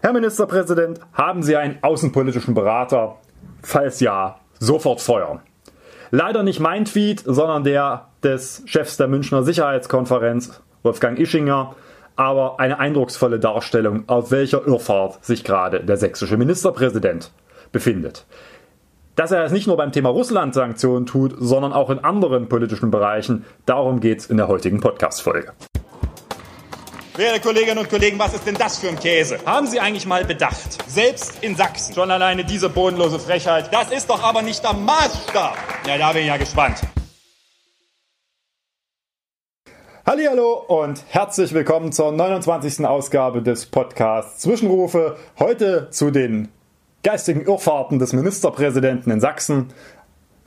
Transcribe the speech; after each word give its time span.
Herr 0.00 0.12
Ministerpräsident, 0.12 1.00
haben 1.12 1.42
Sie 1.42 1.56
einen 1.56 1.78
außenpolitischen 1.82 2.54
Berater? 2.54 3.16
Falls 3.62 3.98
ja, 3.98 4.38
sofort 4.60 5.00
feuern. 5.00 5.40
Leider 6.12 6.44
nicht 6.44 6.60
mein 6.60 6.84
Tweet, 6.84 7.22
sondern 7.26 7.64
der 7.64 8.06
des 8.22 8.62
Chefs 8.66 8.96
der 8.96 9.08
Münchner 9.08 9.42
Sicherheitskonferenz, 9.42 10.62
Wolfgang 10.84 11.18
Ischinger, 11.18 11.74
aber 12.14 12.60
eine 12.60 12.78
eindrucksvolle 12.78 13.40
Darstellung, 13.40 14.04
auf 14.06 14.30
welcher 14.30 14.64
Irrfahrt 14.66 15.24
sich 15.24 15.42
gerade 15.42 15.80
der 15.80 15.96
sächsische 15.96 16.36
Ministerpräsident 16.36 17.32
befindet. 17.72 18.24
Dass 19.16 19.32
er 19.32 19.42
es 19.42 19.52
nicht 19.52 19.66
nur 19.66 19.76
beim 19.76 19.90
Thema 19.90 20.10
Russland-Sanktionen 20.10 21.06
tut, 21.06 21.34
sondern 21.40 21.72
auch 21.72 21.90
in 21.90 21.98
anderen 21.98 22.48
politischen 22.48 22.92
Bereichen, 22.92 23.44
darum 23.66 23.98
geht 23.98 24.20
es 24.20 24.26
in 24.26 24.36
der 24.36 24.46
heutigen 24.46 24.80
Podcast-Folge. 24.80 25.52
Werte 27.18 27.40
Kolleginnen 27.40 27.78
und 27.78 27.90
Kollegen, 27.90 28.16
was 28.16 28.32
ist 28.32 28.46
denn 28.46 28.54
das 28.54 28.78
für 28.78 28.88
ein 28.88 28.96
Käse? 28.96 29.40
Haben 29.44 29.66
Sie 29.66 29.80
eigentlich 29.80 30.06
mal 30.06 30.24
bedacht, 30.24 30.88
selbst 30.88 31.42
in 31.42 31.56
Sachsen, 31.56 31.92
schon 31.92 32.12
alleine 32.12 32.44
diese 32.44 32.68
bodenlose 32.68 33.18
Frechheit, 33.18 33.74
das 33.74 33.90
ist 33.90 34.08
doch 34.08 34.22
aber 34.22 34.40
nicht 34.40 34.62
der 34.62 34.72
Maßstab. 34.72 35.56
Ja, 35.88 35.98
da 35.98 36.12
bin 36.12 36.22
ich 36.22 36.28
ja 36.28 36.36
gespannt. 36.36 36.76
Hallo 40.06 40.64
und 40.68 41.02
herzlich 41.08 41.52
willkommen 41.52 41.90
zur 41.90 42.12
29. 42.12 42.86
Ausgabe 42.86 43.42
des 43.42 43.66
Podcasts 43.66 44.38
Zwischenrufe. 44.42 45.16
Heute 45.40 45.90
zu 45.90 46.12
den 46.12 46.50
geistigen 47.02 47.40
Irrfahrten 47.40 47.98
des 47.98 48.12
Ministerpräsidenten 48.12 49.10
in 49.10 49.20
Sachsen. 49.20 49.72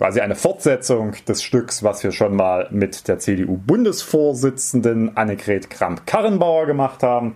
Quasi 0.01 0.19
eine 0.19 0.33
Fortsetzung 0.33 1.13
des 1.27 1.43
Stücks, 1.43 1.83
was 1.83 2.03
wir 2.03 2.11
schon 2.11 2.35
mal 2.35 2.67
mit 2.71 3.07
der 3.07 3.19
CDU-Bundesvorsitzenden 3.19 5.15
Annegret 5.15 5.69
Kramp-Karrenbauer 5.69 6.65
gemacht 6.65 7.03
haben. 7.03 7.35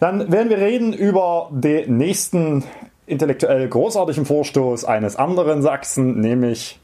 Dann 0.00 0.32
werden 0.32 0.48
wir 0.48 0.56
reden 0.56 0.94
über 0.94 1.50
den 1.52 1.98
nächsten 1.98 2.64
intellektuell 3.04 3.68
großartigen 3.68 4.24
Vorstoß 4.24 4.86
eines 4.86 5.16
anderen 5.16 5.60
Sachsen, 5.60 6.18
nämlich 6.18 6.80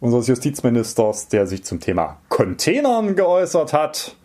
unseres 0.00 0.26
Justizministers, 0.26 1.28
der 1.28 1.46
sich 1.46 1.62
zum 1.62 1.78
Thema 1.78 2.16
Containern 2.28 3.14
geäußert 3.14 3.72
hat. 3.72 4.16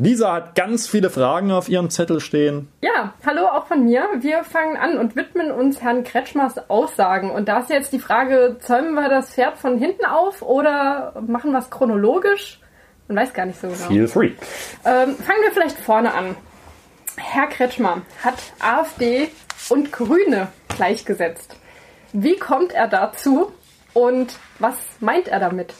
Lisa 0.00 0.32
hat 0.32 0.54
ganz 0.54 0.86
viele 0.86 1.10
Fragen 1.10 1.50
auf 1.50 1.68
ihrem 1.68 1.90
Zettel 1.90 2.20
stehen. 2.20 2.68
Ja, 2.82 3.14
hallo 3.26 3.46
auch 3.46 3.66
von 3.66 3.84
mir. 3.84 4.08
Wir 4.20 4.44
fangen 4.44 4.76
an 4.76 4.96
und 4.96 5.16
widmen 5.16 5.50
uns 5.50 5.80
Herrn 5.80 6.04
Kretschmers 6.04 6.70
Aussagen. 6.70 7.32
Und 7.32 7.48
da 7.48 7.58
ist 7.58 7.70
jetzt 7.70 7.92
die 7.92 7.98
Frage, 7.98 8.58
zäumen 8.60 8.94
wir 8.94 9.08
das 9.08 9.34
Pferd 9.34 9.58
von 9.58 9.76
hinten 9.76 10.04
auf 10.04 10.40
oder 10.42 11.20
machen 11.26 11.50
wir 11.50 11.58
es 11.58 11.68
chronologisch? 11.68 12.60
Man 13.08 13.16
weiß 13.16 13.32
gar 13.32 13.46
nicht 13.46 13.60
so 13.60 13.66
genau. 13.66 13.88
Feel 13.88 14.06
free. 14.06 14.30
Ähm, 14.84 15.16
fangen 15.16 15.42
wir 15.42 15.50
vielleicht 15.52 15.78
vorne 15.78 16.14
an. 16.14 16.36
Herr 17.16 17.48
Kretschmer 17.48 18.02
hat 18.22 18.36
AfD 18.60 19.30
und 19.68 19.90
Grüne 19.90 20.46
gleichgesetzt. 20.68 21.56
Wie 22.12 22.36
kommt 22.36 22.72
er 22.72 22.86
dazu 22.86 23.52
und 23.94 24.38
was 24.60 24.76
meint 25.00 25.26
er 25.26 25.40
damit? 25.40 25.74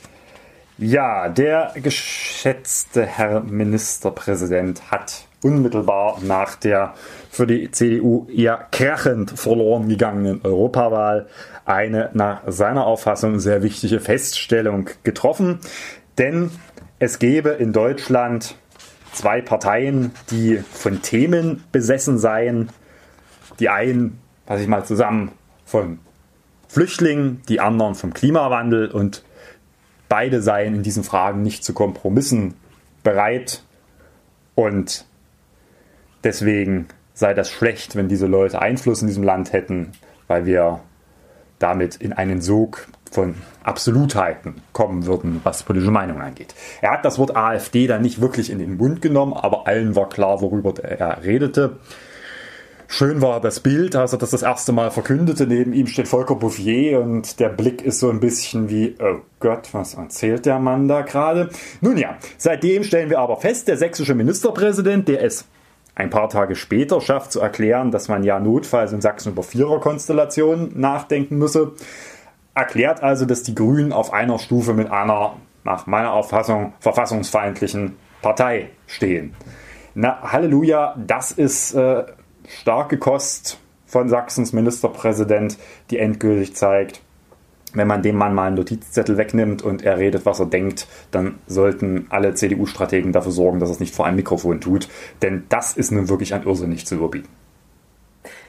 Ja, 0.81 1.29
der 1.29 1.73
geschätzte 1.75 3.05
Herr 3.05 3.41
Ministerpräsident 3.41 4.93
hat 4.93 5.27
unmittelbar 5.43 6.21
nach 6.23 6.55
der 6.55 6.95
für 7.33 7.49
die 7.49 7.73
CDU 7.73 8.29
eher 8.29 8.69
krachend 8.71 9.33
verloren 9.33 9.89
gegangenen 9.89 10.41
Europawahl 10.45 11.27
eine 11.65 12.11
nach 12.13 12.43
seiner 12.47 12.87
Auffassung 12.87 13.41
sehr 13.41 13.65
wichtige 13.65 13.99
Feststellung 13.99 14.89
getroffen. 15.03 15.59
Denn 16.17 16.53
es 17.01 17.19
gäbe 17.19 17.49
in 17.51 17.73
Deutschland 17.73 18.55
zwei 19.13 19.43
Parteien, 19.43 20.13
die 20.31 20.59
von 20.59 21.03
Themen 21.03 21.65
besessen 21.73 22.19
seien. 22.19 22.69
Die 23.59 23.69
einen, 23.69 24.21
was 24.47 24.61
ich 24.61 24.69
mal 24.69 24.85
zusammen, 24.85 25.33
von 25.65 25.99
Flüchtlingen, 26.69 27.43
die 27.49 27.59
anderen 27.59 27.97
vom 27.97 28.15
Klimawandel 28.15 28.93
und 28.93 29.25
beide 30.09 30.43
seien 30.43 30.75
in 30.75 30.83
diesen 30.83 31.05
Fragen 31.05 31.43
nicht 31.43 31.65
zu 31.65 31.73
Kompromissen 31.75 32.55
bereit 33.03 33.63
und 34.55 35.05
deswegen 36.25 36.89
sei 37.15 37.35
das 37.35 37.51
schlecht, 37.51 37.97
wenn 37.97 38.09
diese 38.09 38.27
Leute 38.27 38.61
Einfluss 38.61 39.03
in 39.03 39.09
diesem 39.09 39.23
Land 39.25 39.53
hätten, 39.53 39.93
weil 40.27 40.47
wir 40.47 40.81
damit 41.59 41.97
in 41.97 42.13
einen 42.13 42.41
Sog 42.41 42.89
von 43.11 43.35
Absolutheiten 43.65 44.63
kommen 44.73 45.07
würden, 45.07 45.41
was 45.43 45.63
politische 45.63 45.91
Meinung 45.91 46.21
angeht. 46.21 46.55
Er 46.81 46.93
hat 46.93 47.05
das 47.05 47.19
Wort 47.19 47.37
AfD 47.37 47.87
dann 47.87 48.03
nicht 48.03 48.21
wirklich 48.21 48.51
in 48.51 48.59
den 48.59 48.77
Mund 48.77 49.03
genommen, 49.03 49.33
aber 49.33 49.67
allen 49.67 49.97
war 49.97 50.09
klar, 50.09 50.41
worüber 50.41 50.75
er 50.83 51.25
redete. 51.25 51.79
Schön 52.91 53.21
war 53.21 53.43
das 53.43 53.61
Bild, 53.61 53.95
als 53.97 54.15
er 54.15 54.19
das 54.19 54.31
das 54.31 54.43
erste 54.43 54.73
Mal 54.73 54.91
verkündete. 54.91 55.47
Neben 55.47 55.75
ihm 55.75 55.87
steht 55.87 56.09
Volker 56.09 56.37
Bouffier 56.37 57.01
und 57.01 57.39
der 57.39 57.51
Blick 57.51 57.83
ist 57.83 58.01
so 58.01 58.09
ein 58.09 58.19
bisschen 58.19 58.71
wie, 58.71 58.97
oh 58.99 59.21
Gott, 59.41 59.69
was 59.73 59.93
erzählt 59.93 60.47
der 60.47 60.59
Mann 60.59 60.89
da 60.89 61.03
gerade? 61.03 61.51
Nun 61.83 61.99
ja, 61.99 62.17
seitdem 62.39 62.85
stellen 62.85 63.11
wir 63.11 63.19
aber 63.19 63.37
fest, 63.37 63.69
der 63.69 63.77
sächsische 63.77 64.15
Ministerpräsident, 64.15 65.07
der 65.07 65.23
es 65.23 65.45
ein 65.97 66.09
paar 66.09 66.31
Tage 66.31 66.57
später 66.57 67.03
schafft 67.03 67.31
zu 67.31 67.41
erklären, 67.41 67.91
dass 67.91 68.09
man 68.09 68.25
ja 68.25 68.41
notfalls 68.41 68.91
in 68.93 69.03
Sachsen 69.03 69.33
über 69.33 69.43
Viererkonstellationen 69.43 70.81
nachdenken 70.81 71.37
müsse, 71.37 71.73
erklärt 72.55 73.03
also, 73.03 73.27
dass 73.27 73.43
die 73.43 73.55
Grünen 73.55 73.93
auf 73.93 74.15
einer 74.15 74.39
Stufe 74.39 74.73
mit 74.73 74.91
einer, 74.91 75.37
nach 75.63 75.87
meiner 75.87 76.15
Auffassung, 76.15 76.73
verfassungsfeindlichen 76.81 77.97
Partei 78.23 78.71
stehen. 78.87 79.35
Na, 79.95 80.23
Halleluja, 80.23 80.97
das 80.97 81.33
ist 81.33 81.75
äh, 81.75 82.05
starke 82.49 82.99
Kost 82.99 83.59
von 83.87 84.09
Sachsens 84.09 84.53
Ministerpräsident, 84.53 85.57
die 85.91 85.99
endgültig 85.99 86.55
zeigt, 86.55 87.01
wenn 87.75 87.87
man 87.87 88.03
dem 88.03 88.17
Mann 88.17 88.35
mal 88.35 88.47
einen 88.47 88.57
Notizzettel 88.57 89.19
wegnimmt 89.19 89.63
und 89.63 89.83
er 89.83 89.99
redet, 89.99 90.25
was 90.25 90.41
er 90.41 90.47
denkt, 90.47 90.87
dann 91.11 91.39
sollten 91.47 92.07
alle 92.11 92.35
CDU-Strategen 92.35 93.13
dafür 93.13 93.33
sorgen, 93.33 93.61
dass 93.61 93.69
er 93.69 93.75
es 93.75 93.81
nicht 93.81 93.95
vor 93.95 94.07
einem 94.07 94.17
Mikrofon 94.17 94.61
tut. 94.61 94.89
Denn 95.23 95.45
das 95.49 95.77
ist 95.77 95.91
nun 95.91 96.09
wirklich 96.09 96.35
ein 96.35 96.45
Irrsinn 96.45 96.71
nicht 96.71 96.89
zu 96.89 96.97
überbieten. 96.97 97.29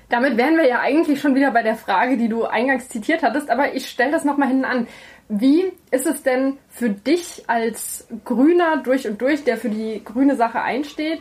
Damit 0.08 0.38
wären 0.38 0.58
wir 0.58 0.68
ja 0.68 0.80
eigentlich 0.80 1.22
schon 1.22 1.36
wieder 1.36 1.52
bei 1.52 1.62
der 1.62 1.76
Frage, 1.76 2.18
die 2.18 2.30
du 2.30 2.46
eingangs 2.46 2.90
zitiert 2.90 3.22
hattest, 3.22 3.50
aber 3.52 3.76
ich 3.76 3.88
stelle 3.88 4.12
das 4.12 4.26
nochmal 4.26 4.48
hinten 4.48 4.66
an. 4.66 4.88
Wie 5.28 5.72
ist 5.92 6.08
es 6.08 6.24
denn 6.24 6.58
für 6.70 6.90
dich 6.90 7.44
als 7.46 8.08
Grüner 8.26 8.82
durch 8.84 9.08
und 9.08 9.22
durch, 9.22 9.44
der 9.44 9.58
für 9.58 9.70
die 9.70 10.02
grüne 10.04 10.36
Sache 10.36 10.62
einsteht, 10.62 11.20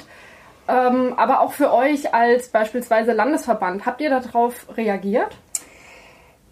ähm, 0.68 1.14
aber 1.16 1.40
auch 1.40 1.52
für 1.52 1.72
euch 1.72 2.14
als 2.14 2.48
beispielsweise 2.48 3.12
Landesverband. 3.12 3.86
Habt 3.86 4.00
ihr 4.00 4.10
darauf 4.10 4.66
reagiert? 4.76 5.36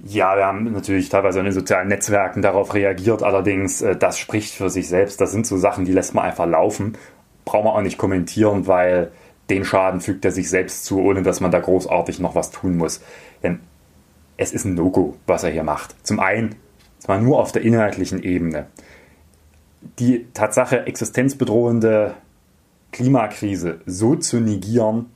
Ja, 0.05 0.37
wir 0.37 0.47
haben 0.47 0.73
natürlich 0.73 1.09
teilweise 1.09 1.39
in 1.39 1.47
den 1.47 1.55
sozialen 1.55 1.89
Netzwerken 1.89 2.43
darauf 2.43 2.75
reagiert, 2.75 3.23
allerdings 3.23 3.81
äh, 3.83 3.97
das 3.97 4.19
spricht 4.19 4.55
für 4.55 4.71
sich 4.71 4.89
selbst. 4.89 5.21
Das 5.21 5.33
sind 5.33 5.47
so 5.47 5.57
Sachen, 5.57 5.85
die 5.85 5.93
lässt 5.93 6.15
man 6.15 6.25
einfach 6.25 6.47
laufen. 6.47 6.97
Braucht 7.45 7.65
man 7.65 7.75
auch 7.75 7.83
nicht 7.83 7.99
kommentieren, 7.99 8.67
weil 8.67 9.13
den 9.49 9.65
Schaden 9.65 10.01
fügt 10.01 10.25
er 10.25 10.33
sich 10.33 10.51
selbst 10.51 10.85
zu, 10.85 11.01
ohne 11.01 11.23
dass 11.23 11.41
man 11.41 11.51
da 11.51 11.61
großartig 11.61 12.19
noch 12.19 12.35
was 12.35 12.51
tun 12.51 12.77
muss. 12.77 13.01
Denn 13.43 13.61
es 14.37 14.53
ist 14.53 14.65
ein 14.65 14.75
No-Go, 14.75 15.17
was 15.27 15.45
er 15.45 15.51
hier 15.51 15.63
macht. 15.63 15.95
Zum 16.05 16.21
einen, 16.21 16.57
zwar 16.99 17.19
nur 17.19 17.39
auf 17.39 17.53
der 17.53 17.63
inhaltlichen 17.63 18.23
Ebene. 18.23 18.67
Die 19.99 20.27
Tatsache 20.35 20.87
existenzbedrohende 20.87 22.15
Klimakrise 22.93 23.81
so 23.87 24.15
zu 24.17 24.41
negieren, 24.41 25.07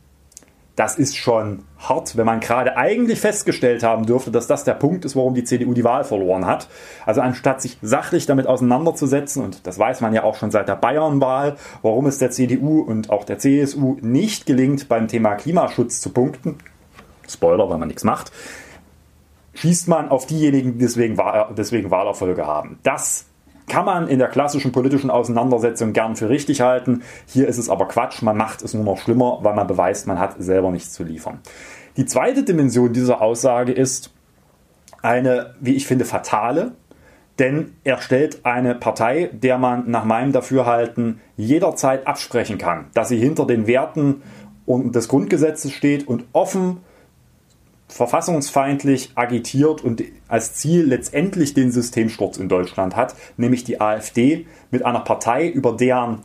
das 0.81 0.97
ist 0.97 1.15
schon 1.17 1.65
hart, 1.79 2.17
wenn 2.17 2.25
man 2.25 2.41
gerade 2.41 2.79
eigentlich 2.79 3.21
festgestellt 3.21 3.83
haben 3.83 4.07
dürfte, 4.07 4.31
dass 4.31 4.47
das 4.47 4.65
der 4.65 4.73
Punkt 4.73 5.05
ist, 5.05 5.15
warum 5.15 5.35
die 5.35 5.45
CDU 5.45 5.75
die 5.75 5.85
Wahl 5.85 6.05
verloren 6.05 6.47
hat. 6.47 6.69
Also 7.05 7.21
anstatt 7.21 7.61
sich 7.61 7.77
sachlich 7.83 8.25
damit 8.25 8.47
auseinanderzusetzen, 8.47 9.45
und 9.45 9.67
das 9.67 9.79
weiß 9.79 10.01
man 10.01 10.15
ja 10.15 10.23
auch 10.23 10.37
schon 10.37 10.51
seit 10.51 10.69
der 10.69 10.77
Bayernwahl, 10.77 11.57
warum 11.83 12.07
es 12.07 12.17
der 12.17 12.31
CDU 12.31 12.81
und 12.81 13.11
auch 13.11 13.25
der 13.25 13.39
CSU 13.39 13.99
nicht 14.01 14.47
gelingt, 14.47 14.89
beim 14.89 15.07
Thema 15.07 15.35
Klimaschutz 15.35 16.01
zu 16.01 16.11
punkten, 16.11 16.57
Spoiler, 17.29 17.69
weil 17.69 17.77
man 17.77 17.89
nichts 17.89 18.05
macht, 18.05 18.33
schießt 19.55 19.87
man 19.89 20.09
auf 20.09 20.25
diejenigen, 20.25 20.78
die 20.78 20.87
deswegen, 20.87 21.19
Wahlerfolge 21.19 22.47
haben. 22.47 22.78
Das 22.83 23.27
kann 23.71 23.87
man 23.87 24.09
in 24.09 24.19
der 24.19 24.28
klassischen 24.28 24.72
politischen 24.72 25.11
Auseinandersetzung 25.11 25.93
gern 25.93 26.17
für 26.17 26.28
richtig 26.28 26.61
halten. 26.61 27.03
Hier 27.27 27.47
ist 27.47 27.57
es 27.57 27.71
aber 27.71 27.87
Quatsch, 27.87 28.21
man 28.21 28.37
macht 28.37 28.63
es 28.63 28.75
nur 28.75 28.84
noch 28.84 28.99
schlimmer, 28.99 29.39
weil 29.43 29.55
man 29.55 29.67
beweist, 29.67 30.07
man 30.07 30.19
hat 30.19 30.34
selber 30.39 30.71
nichts 30.71 30.93
zu 30.93 31.05
liefern. 31.05 31.39
Die 31.97 32.05
zweite 32.05 32.43
Dimension 32.43 32.93
dieser 32.93 33.22
Aussage 33.22 33.72
ist 33.72 34.13
eine, 35.03 35.55
wie 35.61 35.75
ich 35.75 35.87
finde, 35.87 36.05
fatale, 36.05 36.72
denn 37.39 37.77
er 37.84 38.03
stellt 38.03 38.45
eine 38.45 38.75
Partei, 38.75 39.31
der 39.33 39.57
man 39.57 39.89
nach 39.89 40.05
meinem 40.05 40.33
Dafürhalten 40.33 41.21
jederzeit 41.37 42.07
absprechen 42.07 42.59
kann, 42.59 42.87
dass 42.93 43.09
sie 43.09 43.19
hinter 43.19 43.47
den 43.47 43.66
Werten 43.66 44.23
des 44.66 45.09
Grundgesetzes 45.09 45.73
steht 45.73 46.07
und 46.07 46.25
offen 46.33 46.78
verfassungsfeindlich 47.91 49.13
agitiert 49.15 49.83
und 49.83 50.03
als 50.28 50.54
Ziel 50.54 50.87
letztendlich 50.87 51.54
den 51.54 51.72
Systemsturz 51.72 52.39
in 52.39 52.48
Deutschland 52.48 52.97
hat, 52.97 53.15
nämlich 53.37 53.65
die 53.65 53.81
AfD 53.81 54.47
mit 54.71 54.84
einer 54.84 55.01
Partei, 55.01 55.48
über 55.48 55.72
deren 55.77 56.22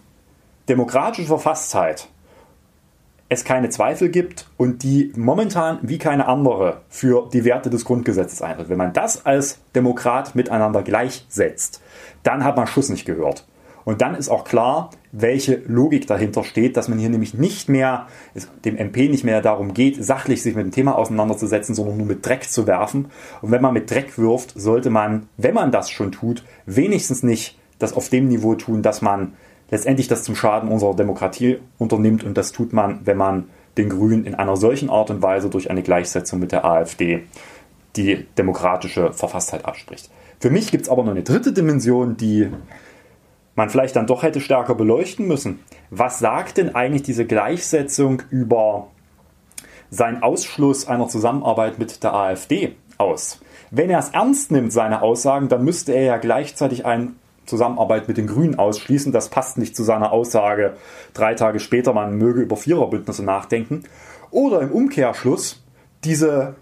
demokratische 0.69 1.27
Verfasstheit 1.27 2.07
es 3.27 3.43
keine 3.43 3.69
Zweifel 3.69 4.09
gibt 4.09 4.47
und 4.55 4.83
die 4.83 5.11
momentan 5.15 5.79
wie 5.81 5.97
keine 5.97 6.27
andere 6.27 6.81
für 6.89 7.27
die 7.33 7.43
Werte 7.43 7.71
des 7.71 7.83
Grundgesetzes 7.83 8.41
eintritt. 8.41 8.69
Wenn 8.69 8.77
man 8.77 8.93
das 8.93 9.25
als 9.25 9.59
Demokrat 9.73 10.35
miteinander 10.35 10.83
gleichsetzt, 10.83 11.81
dann 12.21 12.43
hat 12.43 12.55
man 12.55 12.67
Schuss 12.67 12.89
nicht 12.89 13.05
gehört. 13.05 13.47
Und 13.83 14.01
dann 14.01 14.15
ist 14.15 14.29
auch 14.29 14.43
klar, 14.43 14.91
welche 15.17 15.61
Logik 15.67 16.07
dahinter 16.07 16.43
steht, 16.43 16.75
dass 16.75 16.89
man 16.89 16.99
hier 16.99 17.09
nämlich 17.09 17.33
nicht 17.33 17.69
mehr, 17.69 18.07
dem 18.65 18.75
MP 18.75 19.07
nicht 19.07 19.23
mehr 19.23 19.41
darum 19.41 19.73
geht, 19.73 20.03
sachlich 20.03 20.41
sich 20.41 20.55
mit 20.55 20.65
dem 20.65 20.71
Thema 20.71 20.97
auseinanderzusetzen, 20.97 21.73
sondern 21.73 21.97
nur 21.97 22.05
mit 22.05 22.25
Dreck 22.25 22.43
zu 22.43 22.67
werfen. 22.67 23.07
Und 23.41 23.51
wenn 23.51 23.61
man 23.61 23.73
mit 23.73 23.89
Dreck 23.89 24.17
wirft, 24.17 24.53
sollte 24.55 24.89
man, 24.89 25.27
wenn 25.37 25.53
man 25.53 25.71
das 25.71 25.89
schon 25.89 26.11
tut, 26.11 26.43
wenigstens 26.65 27.23
nicht 27.23 27.57
das 27.79 27.93
auf 27.93 28.09
dem 28.09 28.27
Niveau 28.27 28.55
tun, 28.55 28.81
dass 28.81 29.01
man 29.01 29.33
letztendlich 29.71 30.07
das 30.07 30.23
zum 30.23 30.35
Schaden 30.35 30.69
unserer 30.69 30.95
Demokratie 30.95 31.59
unternimmt. 31.77 32.23
Und 32.23 32.37
das 32.37 32.51
tut 32.51 32.73
man, 32.73 32.99
wenn 33.05 33.17
man 33.17 33.45
den 33.77 33.89
Grünen 33.89 34.25
in 34.25 34.35
einer 34.35 34.57
solchen 34.57 34.89
Art 34.89 35.09
und 35.09 35.21
Weise 35.21 35.49
durch 35.49 35.69
eine 35.69 35.81
Gleichsetzung 35.81 36.39
mit 36.39 36.51
der 36.51 36.65
AfD 36.65 37.23
die 37.95 38.25
demokratische 38.37 39.13
Verfasstheit 39.13 39.65
abspricht. 39.65 40.09
Für 40.39 40.49
mich 40.49 40.71
gibt 40.71 40.83
es 40.83 40.89
aber 40.89 41.03
noch 41.03 41.11
eine 41.11 41.23
dritte 41.23 41.53
Dimension, 41.53 42.17
die 42.17 42.49
man 43.55 43.69
vielleicht 43.69 43.95
dann 43.95 44.07
doch 44.07 44.23
hätte 44.23 44.41
stärker 44.41 44.75
beleuchten 44.75 45.27
müssen. 45.27 45.59
Was 45.89 46.19
sagt 46.19 46.57
denn 46.57 46.75
eigentlich 46.75 47.03
diese 47.03 47.25
Gleichsetzung 47.25 48.21
über 48.29 48.87
seinen 49.89 50.23
Ausschluss 50.23 50.87
einer 50.87 51.07
Zusammenarbeit 51.07 51.79
mit 51.79 52.03
der 52.03 52.13
AfD 52.13 52.75
aus? 52.97 53.39
Wenn 53.71 53.89
er 53.89 53.99
es 53.99 54.09
ernst 54.09 54.51
nimmt, 54.51 54.71
seine 54.71 55.01
Aussagen, 55.01 55.49
dann 55.49 55.63
müsste 55.63 55.93
er 55.93 56.03
ja 56.03 56.17
gleichzeitig 56.17 56.85
eine 56.85 57.13
Zusammenarbeit 57.45 58.07
mit 58.07 58.17
den 58.17 58.27
Grünen 58.27 58.57
ausschließen. 58.57 59.11
Das 59.11 59.29
passt 59.29 59.57
nicht 59.57 59.75
zu 59.75 59.83
seiner 59.83 60.11
Aussage, 60.11 60.75
drei 61.13 61.35
Tage 61.35 61.59
später, 61.59 61.93
man 61.93 62.17
möge 62.17 62.41
über 62.41 62.57
Viererbündnisse 62.57 63.23
nachdenken. 63.23 63.83
Oder 64.31 64.61
im 64.61 64.71
Umkehrschluss, 64.71 65.63
diese 66.03 66.55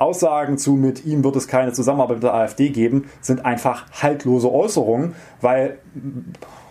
Aussagen 0.00 0.58
zu 0.58 0.72
mit 0.72 1.04
ihm 1.04 1.22
wird 1.22 1.36
es 1.36 1.46
keine 1.46 1.72
Zusammenarbeit 1.72 2.16
mit 2.16 2.22
der 2.24 2.34
AfD 2.34 2.70
geben, 2.70 3.10
sind 3.20 3.44
einfach 3.44 3.86
haltlose 3.92 4.50
Äußerungen, 4.50 5.14
weil 5.40 5.78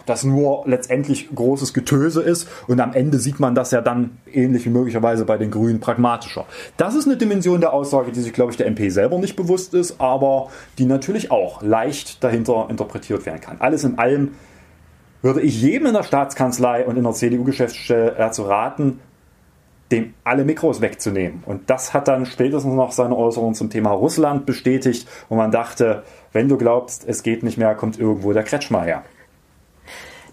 das 0.07 0.23
nur 0.23 0.63
letztendlich 0.65 1.29
großes 1.33 1.73
Getöse 1.73 2.23
ist 2.23 2.47
und 2.67 2.79
am 2.79 2.93
Ende 2.93 3.19
sieht 3.19 3.39
man 3.39 3.53
das 3.53 3.69
ja 3.69 3.81
dann 3.81 4.17
ähnlich 4.31 4.65
wie 4.65 4.69
möglicherweise 4.69 5.23
bei 5.25 5.37
den 5.37 5.51
Grünen 5.51 5.79
pragmatischer. 5.79 6.45
Das 6.77 6.95
ist 6.95 7.05
eine 7.05 7.17
Dimension 7.17 7.61
der 7.61 7.73
Aussage, 7.73 8.11
die 8.11 8.21
sich, 8.21 8.33
glaube 8.33 8.51
ich, 8.51 8.57
der 8.57 8.65
MP 8.65 8.89
selber 8.89 9.19
nicht 9.19 9.35
bewusst 9.35 9.75
ist, 9.75 10.01
aber 10.01 10.49
die 10.79 10.85
natürlich 10.85 11.29
auch 11.29 11.61
leicht 11.61 12.23
dahinter 12.23 12.67
interpretiert 12.69 13.27
werden 13.27 13.41
kann. 13.41 13.57
Alles 13.59 13.83
in 13.83 13.99
allem 13.99 14.31
würde 15.21 15.41
ich 15.41 15.61
jedem 15.61 15.87
in 15.87 15.93
der 15.93 16.03
Staatskanzlei 16.03 16.85
und 16.85 16.97
in 16.97 17.03
der 17.03 17.13
CDU-Geschäftsstelle 17.13 18.15
dazu 18.17 18.43
raten, 18.43 18.99
dem 19.91 20.13
alle 20.23 20.45
Mikros 20.45 20.81
wegzunehmen. 20.81 21.43
Und 21.45 21.69
das 21.69 21.93
hat 21.93 22.07
dann 22.07 22.25
spätestens 22.25 22.73
noch 22.73 22.91
seine 22.91 23.15
Äußerung 23.15 23.53
zum 23.53 23.69
Thema 23.69 23.91
Russland 23.91 24.45
bestätigt, 24.45 25.07
wo 25.29 25.35
man 25.35 25.51
dachte, 25.51 26.03
wenn 26.31 26.47
du 26.47 26.57
glaubst, 26.57 27.07
es 27.07 27.23
geht 27.23 27.43
nicht 27.43 27.57
mehr, 27.57 27.73
kommt 27.75 27.99
irgendwo 27.99 28.33
der 28.33 28.43
Kretschmer 28.43 28.83
her. 28.83 29.03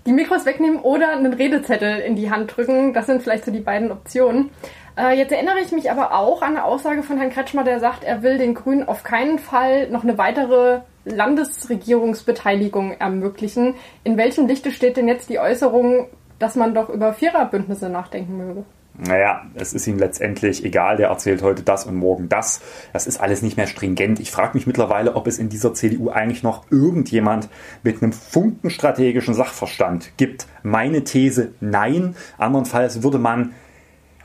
Die 0.04 0.12
Mikros 0.12 0.46
wegnehmen 0.46 0.78
oder 0.78 1.10
einen 1.10 1.32
Redezettel 1.32 1.98
in 1.98 2.14
die 2.14 2.30
Hand 2.30 2.56
drücken, 2.56 2.92
das 2.92 3.06
sind 3.06 3.22
vielleicht 3.22 3.44
so 3.44 3.50
die 3.50 3.60
beiden 3.60 3.90
Optionen. 3.90 4.50
Äh, 4.96 5.18
jetzt 5.18 5.32
erinnere 5.32 5.58
ich 5.60 5.72
mich 5.72 5.90
aber 5.90 6.12
auch 6.12 6.42
an 6.42 6.50
eine 6.50 6.64
Aussage 6.64 7.02
von 7.02 7.18
Herrn 7.18 7.30
Kretschmer, 7.30 7.64
der 7.64 7.80
sagt, 7.80 8.04
er 8.04 8.22
will 8.22 8.38
den 8.38 8.54
Grünen 8.54 8.86
auf 8.86 9.02
keinen 9.02 9.38
Fall 9.38 9.90
noch 9.90 10.04
eine 10.04 10.16
weitere 10.16 10.80
Landesregierungsbeteiligung 11.04 12.92
ermöglichen. 12.92 13.74
In 14.04 14.16
welchem 14.16 14.46
Lichte 14.46 14.70
steht 14.70 14.96
denn 14.96 15.08
jetzt 15.08 15.28
die 15.28 15.40
Äußerung, 15.40 16.06
dass 16.38 16.54
man 16.54 16.74
doch 16.74 16.88
über 16.88 17.12
Viererbündnisse 17.12 17.88
nachdenken 17.88 18.36
möge? 18.36 18.64
Naja, 18.98 19.42
es 19.54 19.72
ist 19.72 19.86
ihm 19.86 19.98
letztendlich 19.98 20.64
egal, 20.64 20.96
der 20.96 21.08
erzählt 21.08 21.42
heute 21.42 21.62
das 21.62 21.84
und 21.84 21.96
morgen 21.96 22.28
das. 22.28 22.60
Das 22.92 23.06
ist 23.06 23.20
alles 23.20 23.42
nicht 23.42 23.56
mehr 23.56 23.66
stringent. 23.66 24.20
Ich 24.20 24.30
frage 24.30 24.56
mich 24.56 24.66
mittlerweile, 24.66 25.16
ob 25.16 25.26
es 25.26 25.38
in 25.38 25.48
dieser 25.48 25.74
CDU 25.74 26.10
eigentlich 26.10 26.42
noch 26.42 26.64
irgendjemand 26.70 27.48
mit 27.82 28.02
einem 28.02 28.12
funkenstrategischen 28.12 29.34
Sachverstand 29.34 30.12
gibt. 30.16 30.46
Meine 30.62 31.04
These, 31.04 31.52
nein. 31.60 32.16
Andernfalls 32.38 33.02
würde 33.02 33.18
man 33.18 33.52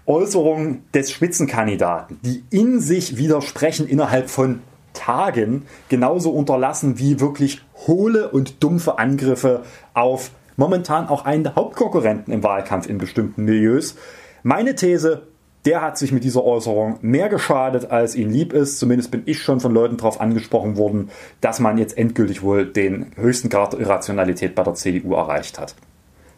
Äußerungen 0.05 0.83
des 0.93 1.11
Spitzenkandidaten, 1.11 2.19
die 2.23 2.43
in 2.49 2.79
sich 2.79 3.17
widersprechen, 3.17 3.87
innerhalb 3.87 4.29
von 4.29 4.61
Tagen 4.93 5.63
genauso 5.89 6.31
unterlassen 6.31 6.99
wie 6.99 7.19
wirklich 7.19 7.61
hohle 7.87 8.29
und 8.29 8.63
dumpfe 8.63 8.99
Angriffe 8.99 9.63
auf 9.93 10.31
momentan 10.57 11.07
auch 11.07 11.25
einen 11.25 11.55
Hauptkonkurrenten 11.55 12.33
im 12.33 12.43
Wahlkampf 12.43 12.87
in 12.87 12.97
bestimmten 12.97 13.45
Milieus. 13.45 13.95
Meine 14.43 14.75
These, 14.75 15.27
der 15.65 15.81
hat 15.81 15.97
sich 15.97 16.11
mit 16.11 16.23
dieser 16.23 16.43
Äußerung 16.43 16.97
mehr 17.01 17.29
geschadet, 17.29 17.91
als 17.91 18.15
ihm 18.15 18.29
lieb 18.29 18.53
ist. 18.53 18.79
Zumindest 18.79 19.11
bin 19.11 19.21
ich 19.25 19.41
schon 19.41 19.59
von 19.59 19.71
Leuten 19.71 19.97
darauf 19.97 20.19
angesprochen 20.19 20.77
worden, 20.77 21.11
dass 21.41 21.59
man 21.59 21.77
jetzt 21.77 21.97
endgültig 21.97 22.41
wohl 22.41 22.65
den 22.65 23.11
höchsten 23.15 23.49
Grad 23.49 23.73
der 23.73 23.81
Irrationalität 23.81 24.55
bei 24.55 24.63
der 24.63 24.73
CDU 24.73 25.13
erreicht 25.13 25.59
hat. 25.59 25.75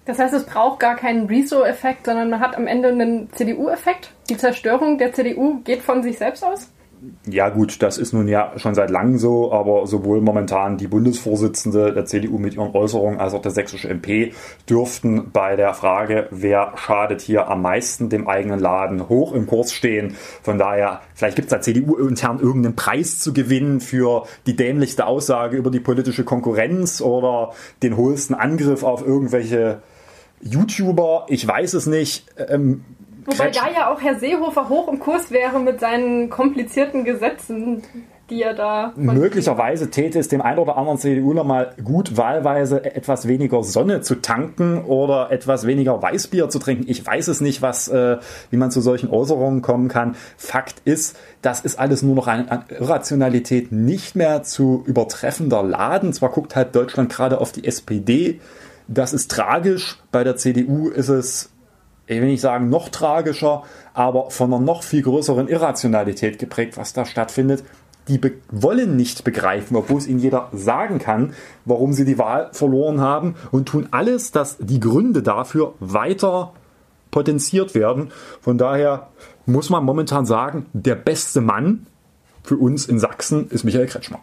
Das 0.05 0.19
heißt, 0.19 0.33
es 0.33 0.45
braucht 0.45 0.81
gar 0.81 0.97
keinen 0.97 1.27
Rezo-Effekt, 1.27 2.05
sondern 2.05 2.29
man 2.29 2.41
hat 2.41 2.57
am 2.57 2.67
Ende 2.67 2.89
einen 2.89 3.31
CDU-Effekt. 3.31 4.11
Die 4.29 4.35
Zerstörung 4.35 4.97
der 4.97 5.13
CDU 5.13 5.61
geht 5.63 5.81
von 5.81 6.03
sich 6.03 6.17
selbst 6.17 6.43
aus? 6.43 6.69
Ja 7.25 7.49
gut, 7.49 7.81
das 7.81 7.97
ist 7.97 8.13
nun 8.13 8.27
ja 8.27 8.53
schon 8.57 8.75
seit 8.75 8.89
langem 8.89 9.17
so, 9.17 9.51
aber 9.51 9.87
sowohl 9.87 10.21
momentan 10.21 10.77
die 10.77 10.87
Bundesvorsitzende 10.87 11.93
der 11.93 12.05
CDU 12.05 12.37
mit 12.37 12.55
ihren 12.55 12.73
Äußerungen 12.73 13.19
als 13.19 13.33
auch 13.33 13.41
der 13.41 13.51
sächsische 13.51 13.89
MP 13.89 14.33
dürften 14.69 15.31
bei 15.31 15.55
der 15.55 15.73
Frage, 15.73 16.27
wer 16.31 16.73
schadet 16.75 17.21
hier 17.21 17.49
am 17.49 17.61
meisten 17.61 18.09
dem 18.09 18.27
eigenen 18.27 18.59
Laden, 18.59 19.09
hoch 19.09 19.33
im 19.33 19.47
Kurs 19.47 19.73
stehen. 19.73 20.15
Von 20.41 20.57
daher, 20.57 21.01
vielleicht 21.15 21.35
gibt 21.35 21.47
es 21.47 21.51
da 21.51 21.61
CDU 21.61 21.95
intern 21.95 22.39
irgendeinen 22.39 22.75
Preis 22.75 23.19
zu 23.19 23.33
gewinnen 23.33 23.81
für 23.81 24.25
die 24.45 24.55
dämlichste 24.55 25.05
Aussage 25.05 25.57
über 25.57 25.71
die 25.71 25.81
politische 25.81 26.23
Konkurrenz 26.23 27.01
oder 27.01 27.51
den 27.81 27.97
hohlsten 27.97 28.35
Angriff 28.35 28.83
auf 28.83 29.05
irgendwelche 29.05 29.81
YouTuber. 30.41 31.25
Ich 31.29 31.47
weiß 31.47 31.73
es 31.73 31.85
nicht. 31.85 32.25
Ähm, 32.49 32.83
Wobei 33.25 33.49
da 33.49 33.69
ja 33.73 33.91
auch 33.91 34.01
Herr 34.01 34.19
Seehofer 34.19 34.69
hoch 34.69 34.87
im 34.91 34.99
Kurs 34.99 35.31
wäre 35.31 35.59
mit 35.59 35.79
seinen 35.79 36.29
komplizierten 36.29 37.03
Gesetzen, 37.03 37.83
die 38.29 38.41
er 38.41 38.53
da. 38.53 38.93
Möglicherweise 38.95 39.89
täte 39.89 40.19
es 40.19 40.27
dem 40.27 40.41
einen 40.41 40.59
oder 40.59 40.77
anderen 40.77 40.97
CDUler 40.97 41.43
mal 41.43 41.73
gut, 41.83 42.17
wahlweise 42.17 42.83
etwas 42.83 43.27
weniger 43.27 43.63
Sonne 43.63 44.01
zu 44.01 44.15
tanken 44.15 44.83
oder 44.85 45.31
etwas 45.31 45.67
weniger 45.67 46.01
Weißbier 46.01 46.49
zu 46.49 46.59
trinken. 46.59 46.85
Ich 46.87 47.05
weiß 47.05 47.27
es 47.27 47.41
nicht, 47.41 47.61
was, 47.61 47.87
äh, 47.89 48.17
wie 48.49 48.57
man 48.57 48.71
zu 48.71 48.81
solchen 48.81 49.09
Äußerungen 49.09 49.61
kommen 49.61 49.87
kann. 49.87 50.15
Fakt 50.37 50.81
ist, 50.85 51.17
das 51.41 51.61
ist 51.61 51.79
alles 51.79 52.01
nur 52.01 52.15
noch 52.15 52.27
eine 52.27 52.65
Irrationalität 52.69 53.71
nicht 53.71 54.15
mehr 54.15 54.43
zu 54.43 54.83
übertreffender 54.85 55.63
Laden. 55.63 56.13
Zwar 56.13 56.29
guckt 56.29 56.55
halt 56.55 56.75
Deutschland 56.75 57.11
gerade 57.11 57.39
auf 57.39 57.51
die 57.51 57.65
SPD. 57.65 58.39
Das 58.87 59.13
ist 59.13 59.31
tragisch. 59.31 59.99
Bei 60.11 60.23
der 60.23 60.35
CDU 60.35 60.89
ist 60.89 61.09
es 61.09 61.52
ich 62.05 62.21
will 62.21 62.27
nicht 62.27 62.41
sagen 62.41 62.69
noch 62.69 62.89
tragischer, 62.89 63.63
aber 63.93 64.29
von 64.29 64.53
einer 64.53 64.63
noch 64.63 64.83
viel 64.83 65.01
größeren 65.01 65.47
Irrationalität 65.47 66.37
geprägt, 66.37 66.77
was 66.77 66.93
da 66.93 67.05
stattfindet. 67.05 67.63
Die 68.09 68.19
wollen 68.51 68.97
nicht 68.97 69.23
begreifen, 69.23 69.77
obwohl 69.77 69.99
es 69.99 70.07
ihnen 70.07 70.19
jeder 70.19 70.49
sagen 70.51 70.99
kann, 70.99 71.33
warum 71.63 71.93
sie 71.93 72.03
die 72.03 72.17
Wahl 72.17 72.49
verloren 72.51 72.99
haben 72.99 73.35
und 73.51 73.69
tun 73.69 73.87
alles, 73.91 74.31
dass 74.31 74.57
die 74.59 74.81
Gründe 74.81 75.23
dafür 75.23 75.75
weiter 75.79 76.51
potenziert 77.11 77.75
werden. 77.75 78.11
Von 78.41 78.57
daher 78.57 79.07
muss 79.45 79.69
man 79.69 79.85
momentan 79.85 80.25
sagen, 80.25 80.65
der 80.73 80.95
beste 80.95 81.39
Mann 81.39 81.85
für 82.43 82.57
uns 82.57 82.85
in 82.85 82.99
Sachsen 82.99 83.47
ist 83.49 83.63
Michael 83.63 83.87
Kretschmer. 83.87 84.19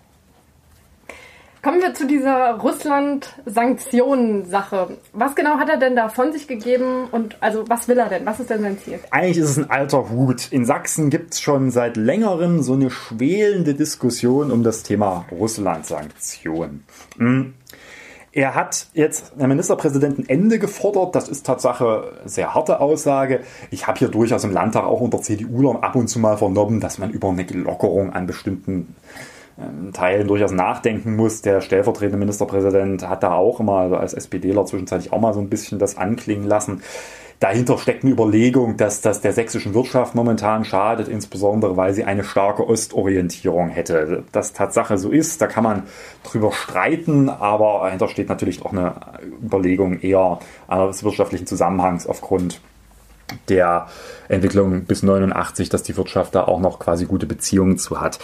Kommen 1.62 1.82
wir 1.82 1.92
zu 1.92 2.06
dieser 2.06 2.54
Russland-Sanktionen-Sache. 2.54 4.96
Was 5.12 5.34
genau 5.34 5.58
hat 5.58 5.68
er 5.68 5.76
denn 5.76 5.94
da 5.94 6.08
von 6.08 6.32
sich 6.32 6.48
gegeben 6.48 7.04
und 7.12 7.36
also 7.40 7.68
was 7.68 7.86
will 7.86 7.98
er 7.98 8.08
denn? 8.08 8.24
Was 8.24 8.40
ist 8.40 8.48
denn 8.48 8.62
sein 8.62 8.78
Ziel? 8.78 8.98
Eigentlich 9.10 9.36
ist 9.36 9.50
es 9.50 9.58
ein 9.58 9.68
alter 9.68 10.08
Hut. 10.08 10.50
In 10.52 10.64
Sachsen 10.64 11.10
gibt 11.10 11.34
es 11.34 11.42
schon 11.42 11.70
seit 11.70 11.98
längerem 11.98 12.62
so 12.62 12.72
eine 12.72 12.90
schwelende 12.90 13.74
Diskussion 13.74 14.50
um 14.50 14.62
das 14.62 14.84
Thema 14.84 15.26
Russland-Sanktionen. 15.30 16.84
Hm. 17.18 17.52
Er 18.32 18.54
hat 18.54 18.86
jetzt 18.94 19.32
der 19.38 19.48
Ministerpräsident 19.48 20.18
ein 20.18 20.26
Ende 20.30 20.58
gefordert. 20.60 21.14
Das 21.14 21.28
ist 21.28 21.44
Tatsache 21.44 22.22
sehr 22.24 22.54
harte 22.54 22.80
Aussage. 22.80 23.40
Ich 23.70 23.86
habe 23.86 23.98
hier 23.98 24.08
durchaus 24.08 24.44
im 24.44 24.52
Landtag 24.52 24.84
auch 24.84 25.02
unter 25.02 25.20
CDU-Lern 25.20 25.76
ab 25.78 25.94
und 25.94 26.08
zu 26.08 26.20
mal 26.20 26.38
vernommen, 26.38 26.80
dass 26.80 26.96
man 26.96 27.10
über 27.10 27.28
eine 27.28 27.42
Lockerung 27.42 28.14
an 28.14 28.26
bestimmten 28.26 28.94
ähm, 29.60 29.92
Teilen 29.92 30.28
durchaus 30.28 30.52
nachdenken 30.52 31.16
muss. 31.16 31.42
Der 31.42 31.60
stellvertretende 31.60 32.18
Ministerpräsident 32.18 33.08
hat 33.08 33.22
da 33.22 33.34
auch 33.34 33.60
immer 33.60 33.78
also 33.78 33.96
als 33.96 34.14
SPDler 34.14 34.64
zwischenzeitlich 34.66 35.12
auch 35.12 35.20
mal 35.20 35.34
so 35.34 35.40
ein 35.40 35.48
bisschen 35.48 35.78
das 35.78 35.96
anklingen 35.96 36.46
lassen. 36.46 36.82
Dahinter 37.40 37.78
steckt 37.78 38.04
eine 38.04 38.12
Überlegung, 38.12 38.76
dass 38.76 39.00
das 39.00 39.22
der 39.22 39.32
sächsischen 39.32 39.72
Wirtschaft 39.72 40.14
momentan 40.14 40.66
schadet, 40.66 41.08
insbesondere 41.08 41.74
weil 41.74 41.94
sie 41.94 42.04
eine 42.04 42.22
starke 42.22 42.68
Ostorientierung 42.68 43.70
hätte. 43.70 44.24
Das 44.30 44.52
Tatsache 44.52 44.98
so 44.98 45.08
ist, 45.08 45.40
da 45.40 45.46
kann 45.46 45.64
man 45.64 45.84
drüber 46.22 46.52
streiten, 46.52 47.30
aber 47.30 47.80
dahinter 47.84 48.08
steht 48.08 48.28
natürlich 48.28 48.62
auch 48.62 48.72
eine 48.72 48.94
Überlegung 49.42 50.00
eher 50.00 50.38
eines 50.68 51.02
wirtschaftlichen 51.02 51.46
Zusammenhangs 51.46 52.06
aufgrund 52.06 52.60
der 53.48 53.86
Entwicklung 54.28 54.84
bis 54.84 55.02
89, 55.02 55.68
dass 55.68 55.82
die 55.82 55.96
Wirtschaft 55.96 56.34
da 56.34 56.44
auch 56.44 56.60
noch 56.60 56.78
quasi 56.78 57.06
gute 57.06 57.26
Beziehungen 57.26 57.78
zu 57.78 58.00
hat. 58.00 58.18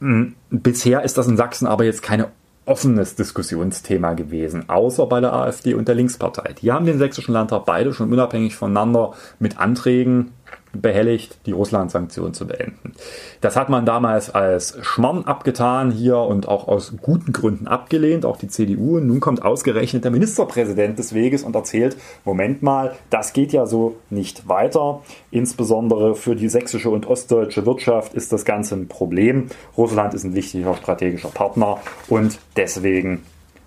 Hm, 0.00 0.34
bisher 0.50 1.02
ist 1.02 1.18
das 1.18 1.28
in 1.28 1.36
Sachsen 1.36 1.66
aber 1.66 1.84
jetzt 1.84 2.02
keine 2.02 2.28
offenes 2.64 3.16
Diskussionsthema 3.16 4.14
gewesen, 4.14 4.68
außer 4.68 5.06
bei 5.06 5.20
der 5.20 5.32
AfD 5.32 5.74
und 5.74 5.88
der 5.88 5.96
Linkspartei. 5.96 6.54
Die 6.60 6.70
haben 6.70 6.86
den 6.86 6.98
sächsischen 6.98 7.32
Landtag 7.32 7.64
beide 7.64 7.92
schon 7.92 8.12
unabhängig 8.12 8.54
voneinander 8.54 9.14
mit 9.40 9.58
Anträgen 9.58 10.30
behelligt, 10.74 11.38
die 11.46 11.52
Russland-Sanktionen 11.52 12.34
zu 12.34 12.46
beenden. 12.46 12.94
Das 13.40 13.56
hat 13.56 13.68
man 13.68 13.84
damals 13.84 14.30
als 14.30 14.76
Schmarrn 14.82 15.24
abgetan 15.24 15.90
hier 15.90 16.18
und 16.18 16.48
auch 16.48 16.68
aus 16.68 16.94
guten 17.00 17.32
Gründen 17.32 17.66
abgelehnt, 17.66 18.24
auch 18.24 18.36
die 18.36 18.48
CDU. 18.48 18.96
Und 18.96 19.06
nun 19.06 19.20
kommt 19.20 19.42
ausgerechnet 19.42 20.04
der 20.04 20.10
Ministerpräsident 20.10 20.98
des 20.98 21.14
Weges 21.14 21.42
und 21.42 21.54
erzählt, 21.54 21.96
Moment 22.24 22.62
mal, 22.62 22.94
das 23.10 23.32
geht 23.32 23.52
ja 23.52 23.66
so 23.66 23.96
nicht 24.10 24.48
weiter. 24.48 25.02
Insbesondere 25.30 26.14
für 26.14 26.36
die 26.36 26.48
sächsische 26.48 26.90
und 26.90 27.06
ostdeutsche 27.06 27.66
Wirtschaft 27.66 28.14
ist 28.14 28.32
das 28.32 28.44
Ganze 28.44 28.74
ein 28.76 28.88
Problem. 28.88 29.48
Russland 29.76 30.14
ist 30.14 30.24
ein 30.24 30.34
wichtiger 30.34 30.74
strategischer 30.74 31.30
Partner 31.30 31.78
und 32.08 32.38
deswegen 32.56 33.22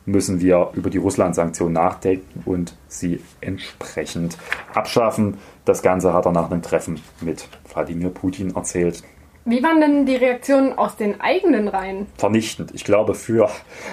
müssen 0.06 0.40
wir 0.40 0.72
über 0.74 0.90
die 0.90 0.98
Russland-Sanktionen 0.98 1.74
nachdenken 1.74 2.44
und 2.46 2.76
sie 2.88 3.22
entsprechend 3.42 4.38
abschaffen. 4.74 5.38
Das 5.66 5.82
Ganze 5.82 6.14
hat 6.14 6.26
er 6.26 6.32
nach 6.32 6.52
einem 6.52 6.62
Treffen 6.62 7.00
mit 7.22 7.48
Wladimir 7.74 8.10
Putin 8.10 8.56
erzählt. 8.56 9.04
Wie 9.48 9.62
waren 9.62 9.80
denn 9.80 10.06
die 10.08 10.16
Reaktionen 10.16 10.74
aus 10.74 10.96
den 10.96 11.22
eigenen 11.22 11.68
Reihen? 11.68 12.08
Vernichtend. 12.18 12.72
Ich 12.74 12.84
glaube 12.84 13.14
für, 13.14 13.50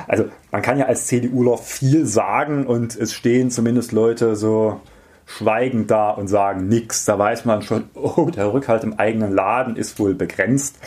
also 0.09 0.25
man 0.51 0.63
kann 0.63 0.79
ja 0.79 0.87
als 0.87 1.07
CDUler 1.07 1.59
viel 1.59 2.07
sagen 2.07 2.67
und 2.67 2.97
es 2.97 3.13
stehen 3.13 3.51
zumindest 3.51 3.93
Leute 3.93 4.35
so 4.35 4.81
schweigend 5.27 5.91
da 5.91 6.11
und 6.11 6.29
sagen 6.29 6.69
nichts. 6.69 7.05
Da 7.05 7.19
weiß 7.19 7.45
man 7.45 7.61
schon, 7.61 7.85
oh, 7.95 8.31
der 8.35 8.53
Rückhalt 8.53 8.83
im 8.83 8.99
eigenen 8.99 9.33
Laden 9.33 9.77
ist 9.77 9.99
wohl 9.99 10.15
begrenzt. 10.15 10.79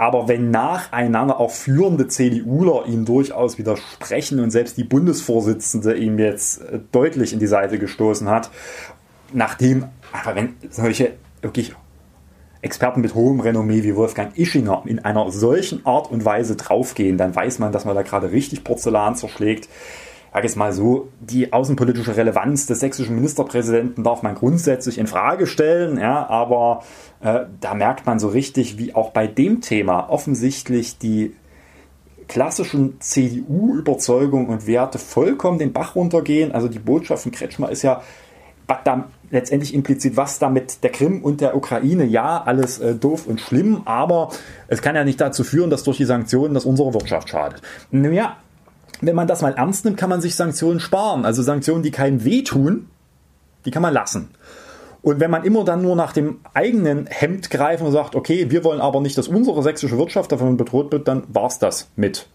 Aber 0.00 0.28
wenn 0.28 0.50
nacheinander 0.50 1.38
auch 1.38 1.50
führende 1.50 2.08
CDUler 2.08 2.86
ihm 2.86 3.04
durchaus 3.04 3.58
widersprechen 3.58 4.40
und 4.40 4.50
selbst 4.50 4.78
die 4.78 4.84
Bundesvorsitzende 4.84 5.94
ihm 5.94 6.18
jetzt 6.18 6.62
äh, 6.62 6.80
deutlich 6.90 7.34
in 7.34 7.38
die 7.38 7.46
Seite 7.46 7.78
gestoßen 7.78 8.26
hat, 8.26 8.50
nachdem, 9.34 9.84
aber 10.10 10.36
wenn 10.36 10.54
solche 10.70 11.12
wirklich 11.42 11.74
Experten 12.62 13.02
mit 13.02 13.14
hohem 13.14 13.40
Renommee 13.40 13.82
wie 13.82 13.94
Wolfgang 13.94 14.38
Ischinger 14.38 14.84
in 14.86 15.00
einer 15.00 15.30
solchen 15.30 15.84
Art 15.84 16.10
und 16.10 16.24
Weise 16.24 16.56
draufgehen, 16.56 17.18
dann 17.18 17.34
weiß 17.34 17.58
man, 17.58 17.70
dass 17.70 17.84
man 17.84 17.94
da 17.94 18.00
gerade 18.00 18.32
richtig 18.32 18.64
Porzellan 18.64 19.16
zerschlägt 19.16 19.68
sage 20.32 20.46
es 20.46 20.56
mal 20.56 20.72
so, 20.72 21.08
die 21.20 21.52
außenpolitische 21.52 22.16
Relevanz 22.16 22.66
des 22.66 22.80
sächsischen 22.80 23.16
Ministerpräsidenten 23.16 24.04
darf 24.04 24.22
man 24.22 24.34
grundsätzlich 24.34 24.98
in 24.98 25.06
Frage 25.06 25.46
stellen, 25.46 25.98
ja, 25.98 26.28
aber 26.28 26.84
äh, 27.20 27.40
da 27.60 27.74
merkt 27.74 28.06
man 28.06 28.18
so 28.18 28.28
richtig, 28.28 28.78
wie 28.78 28.94
auch 28.94 29.10
bei 29.10 29.26
dem 29.26 29.60
Thema 29.60 30.08
offensichtlich 30.08 30.98
die 30.98 31.34
klassischen 32.28 33.00
CDU-Überzeugungen 33.00 34.46
und 34.46 34.68
Werte 34.68 34.98
vollkommen 35.00 35.58
den 35.58 35.72
Bach 35.72 35.96
runtergehen. 35.96 36.52
Also 36.52 36.68
die 36.68 36.78
Botschaft 36.78 37.24
von 37.24 37.32
Kretschmer 37.32 37.70
ist 37.70 37.82
ja, 37.82 38.02
was 38.68 38.78
da 38.84 39.08
letztendlich 39.32 39.74
implizit, 39.74 40.16
was 40.16 40.38
da 40.38 40.48
mit 40.48 40.84
der 40.84 40.90
Krim 40.90 41.22
und 41.22 41.40
der 41.40 41.56
Ukraine, 41.56 42.04
ja, 42.04 42.40
alles 42.40 42.78
äh, 42.78 42.94
doof 42.94 43.26
und 43.26 43.40
schlimm, 43.40 43.82
aber 43.84 44.30
es 44.68 44.80
kann 44.80 44.94
ja 44.94 45.02
nicht 45.02 45.20
dazu 45.20 45.42
führen, 45.42 45.70
dass 45.70 45.82
durch 45.82 45.96
die 45.96 46.04
Sanktionen 46.04 46.54
das 46.54 46.66
unserer 46.66 46.94
Wirtschaft 46.94 47.28
schadet. 47.28 47.62
Naja, 47.90 48.36
wenn 49.00 49.16
man 49.16 49.26
das 49.26 49.42
mal 49.42 49.54
ernst 49.54 49.84
nimmt, 49.84 49.96
kann 49.96 50.10
man 50.10 50.20
sich 50.20 50.34
Sanktionen 50.34 50.80
sparen. 50.80 51.24
Also 51.24 51.42
Sanktionen, 51.42 51.82
die 51.82 51.90
keinem 51.90 52.24
wehtun, 52.24 52.88
die 53.64 53.70
kann 53.70 53.82
man 53.82 53.94
lassen. 53.94 54.30
Und 55.02 55.20
wenn 55.20 55.30
man 55.30 55.44
immer 55.44 55.64
dann 55.64 55.82
nur 55.82 55.96
nach 55.96 56.12
dem 56.12 56.40
eigenen 56.52 57.06
Hemd 57.06 57.50
greift 57.50 57.82
und 57.82 57.92
sagt, 57.92 58.14
okay, 58.14 58.50
wir 58.50 58.64
wollen 58.64 58.80
aber 58.80 59.00
nicht, 59.00 59.16
dass 59.16 59.28
unsere 59.28 59.62
sächsische 59.62 59.96
Wirtschaft 59.96 60.30
davon 60.30 60.56
bedroht 60.56 60.92
wird, 60.92 61.08
dann 61.08 61.22
war's 61.28 61.58
das 61.58 61.90
mit 61.96 62.28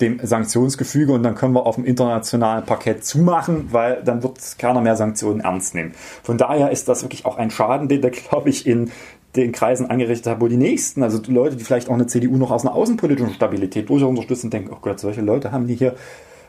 dem 0.00 0.18
Sanktionsgefüge 0.22 1.12
und 1.12 1.22
dann 1.22 1.34
können 1.34 1.54
wir 1.54 1.66
auf 1.66 1.76
dem 1.76 1.84
internationalen 1.84 2.64
Parkett 2.64 3.04
zumachen, 3.04 3.68
weil 3.72 4.02
dann 4.02 4.22
wird 4.22 4.38
keiner 4.58 4.80
mehr 4.80 4.96
Sanktionen 4.96 5.40
ernst 5.40 5.74
nehmen. 5.74 5.92
Von 6.22 6.36
daher 6.36 6.70
ist 6.70 6.88
das 6.88 7.02
wirklich 7.02 7.24
auch 7.26 7.36
ein 7.36 7.50
Schaden, 7.50 7.88
den 7.88 8.00
der, 8.00 8.10
glaube 8.10 8.48
ich, 8.48 8.66
in 8.66 8.90
den 9.36 9.52
Kreisen 9.52 9.90
angerichtet 9.90 10.26
hat, 10.32 10.40
wo 10.40 10.48
die 10.48 10.56
Nächsten, 10.56 11.02
also 11.02 11.18
die 11.18 11.32
Leute, 11.32 11.56
die 11.56 11.64
vielleicht 11.64 11.88
auch 11.88 11.94
eine 11.94 12.06
CDU 12.06 12.36
noch 12.36 12.50
aus 12.50 12.64
einer 12.64 12.74
außenpolitischen 12.74 13.34
Stabilität 13.34 13.88
durchaus 13.88 14.08
unterstützen, 14.08 14.50
denken, 14.50 14.70
oh 14.72 14.78
Gott, 14.80 15.00
solche 15.00 15.20
Leute 15.20 15.52
haben 15.52 15.66
die 15.66 15.74
hier. 15.74 15.94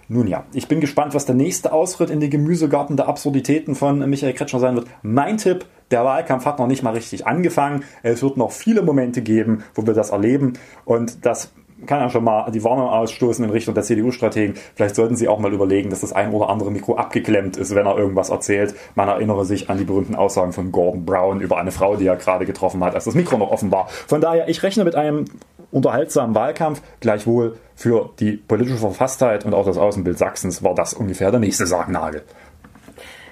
Nun 0.07 0.27
ja, 0.27 0.43
ich 0.53 0.67
bin 0.67 0.81
gespannt, 0.81 1.15
was 1.15 1.25
der 1.25 1.33
nächste 1.33 1.73
Ausritt 1.73 2.11
in 2.11 2.19
den 2.19 2.29
Gemüsegarten 2.29 2.95
der 2.95 3.07
Absurditäten 3.07 3.73
von 3.73 4.07
Michael 4.07 4.33
Kretschmer 4.33 4.59
sein 4.59 4.75
wird. 4.75 4.87
Mein 5.01 5.37
Tipp, 5.37 5.65
der 5.89 6.05
Wahlkampf 6.05 6.45
hat 6.45 6.59
noch 6.59 6.67
nicht 6.67 6.83
mal 6.83 6.93
richtig 6.93 7.25
angefangen. 7.25 7.83
Es 8.03 8.21
wird 8.21 8.37
noch 8.37 8.51
viele 8.51 8.83
Momente 8.83 9.23
geben, 9.23 9.63
wo 9.73 9.87
wir 9.87 9.95
das 9.95 10.11
erleben. 10.11 10.53
Und 10.85 11.25
das 11.25 11.51
kann 11.85 11.99
ja 11.99 12.09
schon 12.09 12.23
mal 12.23 12.49
die 12.51 12.63
Warnung 12.63 12.87
ausstoßen 12.87 13.43
in 13.43 13.51
Richtung 13.51 13.73
der 13.73 13.83
CDU-Strategen. 13.83 14.55
Vielleicht 14.75 14.95
sollten 14.95 15.15
Sie 15.15 15.27
auch 15.27 15.39
mal 15.39 15.53
überlegen, 15.53 15.89
dass 15.89 16.01
das 16.01 16.13
ein 16.13 16.31
oder 16.33 16.49
andere 16.49 16.71
Mikro 16.71 16.95
abgeklemmt 16.95 17.57
ist, 17.57 17.75
wenn 17.75 17.85
er 17.85 17.97
irgendwas 17.97 18.29
erzählt. 18.29 18.75
Man 18.95 19.07
erinnere 19.07 19.45
sich 19.45 19.69
an 19.69 19.77
die 19.77 19.83
berühmten 19.83 20.15
Aussagen 20.15 20.53
von 20.53 20.71
Gordon 20.71 21.05
Brown 21.05 21.41
über 21.41 21.57
eine 21.57 21.71
Frau, 21.71 21.95
die 21.95 22.07
er 22.07 22.15
gerade 22.15 22.45
getroffen 22.45 22.83
hat, 22.83 22.95
als 22.95 23.05
das 23.05 23.15
Mikro 23.15 23.37
noch 23.37 23.51
offen 23.51 23.71
war. 23.71 23.87
Von 23.89 24.21
daher, 24.21 24.47
ich 24.49 24.63
rechne 24.63 24.83
mit 24.83 24.95
einem 24.95 25.25
unterhaltsamen 25.71 26.35
Wahlkampf. 26.35 26.81
Gleichwohl 26.99 27.57
für 27.75 28.11
die 28.19 28.33
politische 28.33 28.77
Verfasstheit 28.77 29.45
und 29.45 29.53
auch 29.53 29.65
das 29.65 29.77
Außenbild 29.77 30.17
Sachsens 30.17 30.63
war 30.63 30.73
das 30.73 30.93
ungefähr 30.93 31.31
der 31.31 31.39
nächste 31.39 31.67
Sargnagel. 31.67 32.23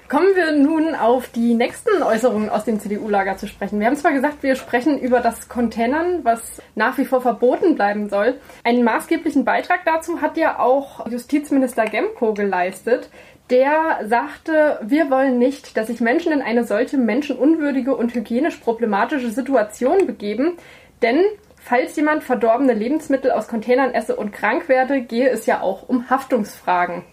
Kommen 0.06 0.36
wir 0.36 0.52
nun 0.52 0.94
auf 0.94 1.28
die 1.28 1.54
nächsten 1.54 2.02
Äußerungen 2.02 2.50
aus 2.50 2.64
dem 2.64 2.78
CDU-Lager 2.78 3.38
zu 3.38 3.46
sprechen. 3.46 3.80
Wir 3.80 3.86
haben 3.86 3.96
zwar 3.96 4.12
gesagt, 4.12 4.42
wir 4.42 4.54
sprechen 4.54 4.98
über 4.98 5.20
das 5.20 5.48
Containern, 5.48 6.20
was 6.24 6.60
nach 6.74 6.98
wie 6.98 7.06
vor 7.06 7.22
verboten 7.22 7.74
bleiben 7.74 8.10
soll. 8.10 8.34
Einen 8.64 8.84
maßgeblichen 8.84 9.46
Beitrag 9.46 9.80
dazu 9.86 10.20
hat 10.20 10.36
ja 10.36 10.58
auch 10.58 11.10
Justizminister 11.10 11.86
Gemko 11.86 12.34
geleistet. 12.34 13.08
Der 13.48 14.00
sagte, 14.04 14.78
wir 14.82 15.10
wollen 15.10 15.38
nicht, 15.38 15.74
dass 15.76 15.86
sich 15.86 16.02
Menschen 16.02 16.32
in 16.32 16.42
eine 16.42 16.64
solche 16.64 16.98
menschenunwürdige 16.98 17.96
und 17.96 18.14
hygienisch 18.14 18.56
problematische 18.56 19.30
Situation 19.30 20.06
begeben, 20.06 20.58
denn 21.00 21.24
falls 21.56 21.96
jemand 21.96 22.24
verdorbene 22.24 22.74
Lebensmittel 22.74 23.30
aus 23.30 23.48
Containern 23.48 23.94
esse 23.94 24.16
und 24.16 24.32
krank 24.32 24.68
werde, 24.68 25.00
gehe 25.00 25.30
es 25.30 25.46
ja 25.46 25.62
auch 25.62 25.88
um 25.88 26.10
Haftungsfragen. 26.10 27.04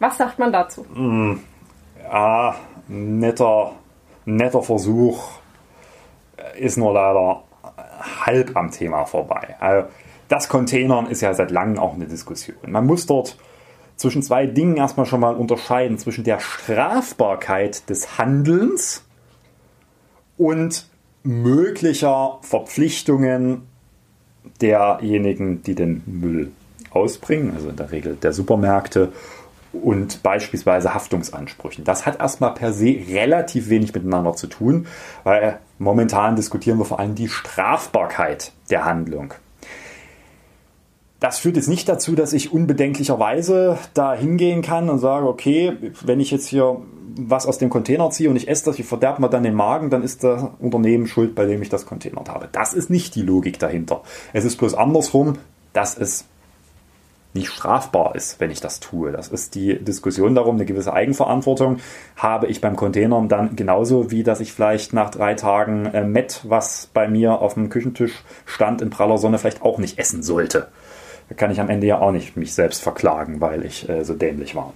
Was 0.00 0.18
sagt 0.18 0.40
man 0.40 0.52
dazu? 0.52 0.84
Mm 0.92 1.38
ja, 2.04 2.54
netter, 2.88 3.72
netter 4.24 4.62
Versuch, 4.62 5.30
ist 6.58 6.76
nur 6.76 6.92
leider 6.92 7.42
halb 8.26 8.56
am 8.56 8.70
Thema 8.70 9.04
vorbei. 9.04 9.56
Also 9.60 9.88
das 10.28 10.48
Containern 10.48 11.06
ist 11.06 11.20
ja 11.20 11.34
seit 11.34 11.50
langem 11.50 11.78
auch 11.78 11.94
eine 11.94 12.06
Diskussion. 12.06 12.56
Man 12.66 12.86
muss 12.86 13.06
dort 13.06 13.36
zwischen 13.96 14.22
zwei 14.22 14.46
Dingen 14.46 14.76
erstmal 14.76 15.06
schon 15.06 15.20
mal 15.20 15.34
unterscheiden, 15.34 15.98
zwischen 15.98 16.24
der 16.24 16.40
Strafbarkeit 16.40 17.88
des 17.88 18.18
Handelns 18.18 19.04
und 20.36 20.88
möglicher 21.22 22.38
Verpflichtungen 22.42 23.62
derjenigen, 24.60 25.62
die 25.62 25.74
den 25.74 26.02
Müll 26.06 26.52
ausbringen, 26.90 27.52
also 27.54 27.70
in 27.70 27.76
der 27.76 27.92
Regel 27.92 28.16
der 28.16 28.32
Supermärkte 28.32 29.12
und 29.82 30.22
beispielsweise 30.22 30.94
Haftungsansprüchen. 30.94 31.84
Das 31.84 32.06
hat 32.06 32.20
erstmal 32.20 32.54
per 32.54 32.72
se 32.72 32.96
relativ 33.08 33.68
wenig 33.68 33.94
miteinander 33.94 34.34
zu 34.34 34.46
tun, 34.46 34.86
weil 35.24 35.58
momentan 35.78 36.36
diskutieren 36.36 36.78
wir 36.78 36.84
vor 36.84 37.00
allem 37.00 37.14
die 37.14 37.28
Strafbarkeit 37.28 38.52
der 38.70 38.84
Handlung. 38.84 39.34
Das 41.20 41.38
führt 41.38 41.56
jetzt 41.56 41.68
nicht 41.68 41.88
dazu, 41.88 42.14
dass 42.14 42.32
ich 42.32 42.52
unbedenklicherweise 42.52 43.78
da 43.94 44.14
hingehen 44.14 44.62
kann 44.62 44.90
und 44.90 44.98
sage, 44.98 45.26
okay, 45.26 45.76
wenn 46.04 46.20
ich 46.20 46.30
jetzt 46.30 46.46
hier 46.46 46.82
was 47.16 47.46
aus 47.46 47.58
dem 47.58 47.70
Container 47.70 48.10
ziehe 48.10 48.28
und 48.28 48.36
ich 48.36 48.48
esse 48.48 48.66
das, 48.66 48.78
ich 48.78 48.86
verderbe 48.86 49.22
mir 49.22 49.30
dann 49.30 49.42
den 49.42 49.54
Magen, 49.54 49.88
dann 49.88 50.02
ist 50.02 50.24
das 50.24 50.44
Unternehmen 50.58 51.06
schuld, 51.06 51.34
bei 51.34 51.46
dem 51.46 51.62
ich 51.62 51.68
das 51.68 51.86
containert 51.86 52.28
habe. 52.28 52.48
Das 52.50 52.74
ist 52.74 52.90
nicht 52.90 53.14
die 53.14 53.22
Logik 53.22 53.58
dahinter. 53.58 54.02
Es 54.32 54.44
ist 54.44 54.56
bloß 54.56 54.74
andersrum, 54.74 55.38
dass 55.72 55.96
es 55.96 56.26
nicht 57.34 57.48
strafbar 57.48 58.14
ist, 58.14 58.40
wenn 58.40 58.50
ich 58.50 58.60
das 58.60 58.80
tue. 58.80 59.12
Das 59.12 59.28
ist 59.28 59.54
die 59.54 59.78
Diskussion 59.78 60.34
darum, 60.34 60.54
eine 60.56 60.64
gewisse 60.64 60.92
Eigenverantwortung 60.92 61.78
habe 62.16 62.46
ich 62.46 62.60
beim 62.60 62.76
Containern 62.76 63.28
dann 63.28 63.56
genauso 63.56 64.10
wie, 64.10 64.22
dass 64.22 64.40
ich 64.40 64.52
vielleicht 64.52 64.92
nach 64.92 65.10
drei 65.10 65.34
Tagen 65.34 65.86
äh, 65.86 66.04
Met, 66.04 66.40
was 66.44 66.88
bei 66.92 67.08
mir 67.08 67.40
auf 67.40 67.54
dem 67.54 67.68
Küchentisch 67.70 68.22
stand 68.46 68.80
in 68.80 68.90
praller 68.90 69.18
Sonne, 69.18 69.38
vielleicht 69.38 69.62
auch 69.62 69.78
nicht 69.78 69.98
essen 69.98 70.22
sollte. 70.22 70.68
Da 71.28 71.34
kann 71.34 71.50
ich 71.50 71.60
am 71.60 71.70
Ende 71.70 71.86
ja 71.86 71.98
auch 71.98 72.12
nicht 72.12 72.36
mich 72.36 72.54
selbst 72.54 72.82
verklagen, 72.82 73.40
weil 73.40 73.64
ich 73.64 73.88
äh, 73.88 74.04
so 74.04 74.14
dämlich 74.14 74.54
war 74.54 74.72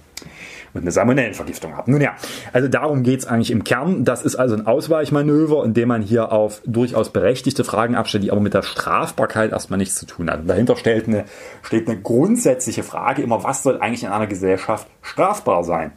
und 0.73 0.81
eine 0.81 0.91
Salmonellenvergiftung 0.91 1.75
habe. 1.75 1.91
Nun 1.91 2.01
ja, 2.01 2.15
also 2.53 2.67
darum 2.67 3.03
geht 3.03 3.21
es 3.21 3.25
eigentlich 3.25 3.51
im 3.51 3.63
Kern. 3.63 4.05
Das 4.05 4.23
ist 4.23 4.35
also 4.35 4.55
ein 4.55 4.67
Ausweichmanöver, 4.67 5.63
in 5.65 5.73
dem 5.73 5.87
man 5.87 6.01
hier 6.01 6.31
auf 6.31 6.61
durchaus 6.65 7.11
berechtigte 7.11 7.63
Fragen 7.63 7.95
abstellt, 7.95 8.23
die 8.23 8.31
aber 8.31 8.41
mit 8.41 8.53
der 8.53 8.63
Strafbarkeit 8.63 9.51
erstmal 9.51 9.77
nichts 9.77 9.95
zu 9.95 10.05
tun 10.05 10.29
haben. 10.29 10.47
Dahinter 10.47 10.75
stellt 10.75 11.07
eine, 11.07 11.25
steht 11.61 11.87
eine 11.87 11.99
grundsätzliche 11.99 12.83
Frage 12.83 13.21
immer, 13.21 13.43
was 13.43 13.63
soll 13.63 13.79
eigentlich 13.79 14.03
in 14.03 14.09
einer 14.09 14.27
Gesellschaft 14.27 14.87
strafbar 15.01 15.63
sein? 15.63 15.91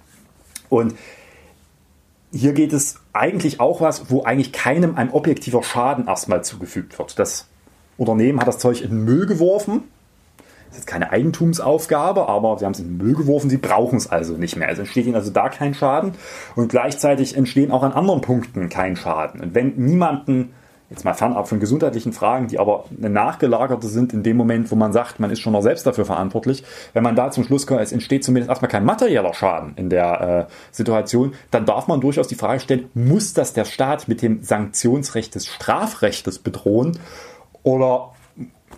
Und 0.69 0.95
hier 2.33 2.55
geht 2.55 2.73
es 2.73 2.97
eigentlich 3.13 3.61
auch 3.61 3.81
was, 3.81 4.11
wo 4.11 4.23
eigentlich 4.23 4.53
keinem 4.53 4.97
ein 4.97 5.11
objektiver 5.11 5.63
Schaden 5.63 6.07
erstmal 6.07 6.43
zugefügt 6.43 6.99
wird. 6.99 7.19
Das 7.19 7.47
Unternehmen 7.99 8.41
hat 8.41 8.49
das 8.49 8.59
Zeug 8.59 8.81
in 8.81 8.91
den 8.91 9.05
Müll 9.05 9.27
geworfen. 9.27 9.85
Das 10.73 10.79
ist 10.79 10.87
keine 10.87 11.11
Eigentumsaufgabe, 11.11 12.31
aber 12.31 12.59
sie 12.59 12.65
haben 12.65 12.73
es 12.73 12.81
in 12.81 12.97
den 12.97 12.97
Müll 12.97 13.15
geworfen, 13.15 13.51
sie 13.51 13.59
brauchen 13.59 13.99
es 13.99 14.11
also 14.11 14.39
nicht 14.39 14.57
mehr. 14.57 14.69
Also 14.69 14.81
entsteht 14.81 15.05
ihnen 15.05 15.17
also 15.17 15.31
da 15.31 15.51
kein 15.51 15.75
Schaden 15.75 16.13
und 16.57 16.69
gleichzeitig 16.69 17.37
entstehen 17.37 17.71
auch 17.71 17.83
an 17.83 17.93
anderen 17.93 18.23
Punkten 18.23 18.71
kein 18.71 18.97
Schaden. 18.97 19.43
Und 19.43 19.55
wenn 19.55 19.77
niemanden 19.77 20.55
jetzt 20.89 21.05
mal 21.05 21.13
fernab 21.13 21.47
von 21.47 21.61
gesundheitlichen 21.61 22.15
Fragen, 22.15 22.49
die 22.49 22.59
aber 22.59 22.85
eine 22.97 23.11
nachgelagerte 23.11 23.87
sind 23.87 24.15
in 24.15 24.23
dem 24.23 24.39
Moment, 24.39 24.71
wo 24.71 24.77
man 24.77 24.95
sagt, 24.95 25.21
man 25.21 25.31
ist 25.31 25.41
schon 25.41 25.53
noch 25.53 25.61
selbst 25.63 25.87
dafür 25.87 26.07
verantwortlich, 26.07 26.65
wenn 26.95 27.03
man 27.03 27.17
da 27.17 27.31
zum 27.31 27.45
Schluss 27.45 27.67
kommt, 27.67 27.81
es 27.81 27.93
entsteht 27.93 28.25
zumindest 28.25 28.49
erstmal 28.49 28.71
kein 28.71 28.85
materieller 28.85 29.35
Schaden 29.35 29.75
in 29.77 29.91
der 29.91 30.49
äh, 30.49 30.53
Situation, 30.71 31.35
dann 31.51 31.67
darf 31.67 31.87
man 31.87 32.01
durchaus 32.01 32.29
die 32.29 32.35
Frage 32.35 32.61
stellen, 32.61 32.89
muss 32.95 33.35
das 33.35 33.53
der 33.53 33.67
Staat 33.67 34.09
mit 34.09 34.23
dem 34.23 34.43
Sanktionsrecht 34.43 35.35
des 35.35 35.47
Strafrechtes 35.47 36.39
bedrohen 36.39 36.99
oder 37.63 38.13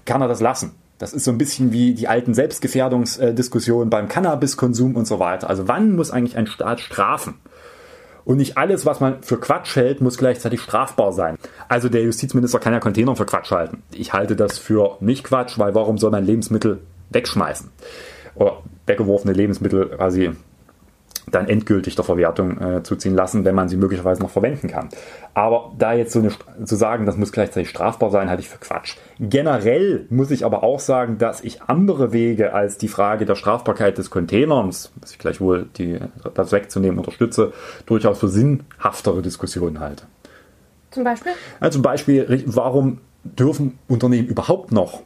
kann 0.04 0.20
er 0.20 0.28
das 0.28 0.40
lassen? 0.40 0.72
Das 0.98 1.12
ist 1.12 1.24
so 1.24 1.30
ein 1.30 1.38
bisschen 1.38 1.72
wie 1.72 1.94
die 1.94 2.08
alten 2.08 2.34
Selbstgefährdungsdiskussionen 2.34 3.90
beim 3.90 4.08
Cannabiskonsum 4.08 4.94
und 4.94 5.06
so 5.06 5.18
weiter. 5.18 5.50
Also 5.50 5.66
wann 5.66 5.96
muss 5.96 6.10
eigentlich 6.10 6.36
ein 6.36 6.46
Staat 6.46 6.80
strafen? 6.80 7.34
Und 8.24 8.38
nicht 8.38 8.56
alles, 8.56 8.86
was 8.86 9.00
man 9.00 9.22
für 9.22 9.38
Quatsch 9.38 9.76
hält, 9.76 10.00
muss 10.00 10.16
gleichzeitig 10.16 10.60
strafbar 10.60 11.12
sein. 11.12 11.36
Also 11.68 11.88
der 11.88 12.02
Justizminister 12.02 12.58
kann 12.58 12.72
ja 12.72 12.80
Container 12.80 13.16
für 13.16 13.26
Quatsch 13.26 13.50
halten. 13.50 13.82
Ich 13.92 14.12
halte 14.12 14.34
das 14.34 14.58
für 14.58 14.96
nicht 15.00 15.24
Quatsch, 15.24 15.58
weil 15.58 15.74
warum 15.74 15.98
soll 15.98 16.10
man 16.10 16.24
Lebensmittel 16.24 16.80
wegschmeißen? 17.10 17.70
Oder 18.34 18.62
weggeworfene 18.86 19.34
Lebensmittel 19.34 19.90
quasi 19.90 20.30
dann 21.34 21.48
endgültig 21.48 21.96
der 21.96 22.04
Verwertung 22.04 22.60
äh, 22.60 22.82
zuziehen 22.82 23.14
lassen, 23.14 23.44
wenn 23.44 23.54
man 23.54 23.68
sie 23.68 23.76
möglicherweise 23.76 24.22
noch 24.22 24.30
verwenden 24.30 24.68
kann. 24.68 24.88
Aber 25.34 25.72
da 25.78 25.92
jetzt 25.92 26.12
so 26.12 26.20
eine, 26.20 26.30
zu 26.64 26.76
sagen, 26.76 27.06
das 27.06 27.16
muss 27.16 27.32
gleichzeitig 27.32 27.70
strafbar 27.70 28.10
sein, 28.10 28.28
halte 28.30 28.42
ich 28.42 28.48
für 28.48 28.58
Quatsch. 28.58 28.96
Generell 29.18 30.06
muss 30.10 30.30
ich 30.30 30.44
aber 30.44 30.62
auch 30.62 30.80
sagen, 30.80 31.18
dass 31.18 31.42
ich 31.42 31.62
andere 31.62 32.12
Wege 32.12 32.54
als 32.54 32.78
die 32.78 32.88
Frage 32.88 33.26
der 33.26 33.34
Strafbarkeit 33.34 33.98
des 33.98 34.10
Containers, 34.10 34.92
was 35.00 35.12
ich 35.12 35.18
gleich 35.18 35.40
wohl 35.40 35.66
die, 35.76 35.98
das 36.34 36.52
wegzunehmen 36.52 36.98
unterstütze, 36.98 37.52
durchaus 37.86 38.18
für 38.18 38.28
sinnhaftere 38.28 39.22
Diskussionen 39.22 39.80
halte. 39.80 40.04
Zum 40.90 41.04
Beispiel? 41.04 41.32
Ja, 41.60 41.70
zum 41.70 41.82
Beispiel, 41.82 42.44
warum 42.46 42.98
dürfen 43.24 43.78
Unternehmen 43.88 44.28
überhaupt 44.28 44.70
noch 44.70 45.02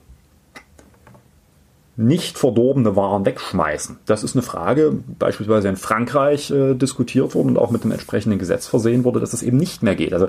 nicht 1.99 2.39
verdorbene 2.39 2.95
Waren 2.97 3.27
wegschmeißen? 3.27 3.99
Das 4.07 4.23
ist 4.23 4.37
eine 4.37 4.43
Frage, 4.43 4.93
beispielsweise 5.19 5.69
in 5.69 5.77
Frankreich 5.77 6.51
äh, 6.51 6.75
diskutiert 6.75 7.35
wurde 7.35 7.49
und 7.49 7.59
auch 7.59 7.71
mit 7.71 7.85
dem 7.85 7.91
entsprechenden 7.91 8.39
Gesetz 8.39 8.67
versehen 8.67 9.05
wurde, 9.05 9.21
dass 9.21 9.33
das 9.33 9.43
eben 9.43 9.57
nicht 9.57 9.83
mehr 9.83 9.97
geht. 9.97 10.15
Also 10.15 10.29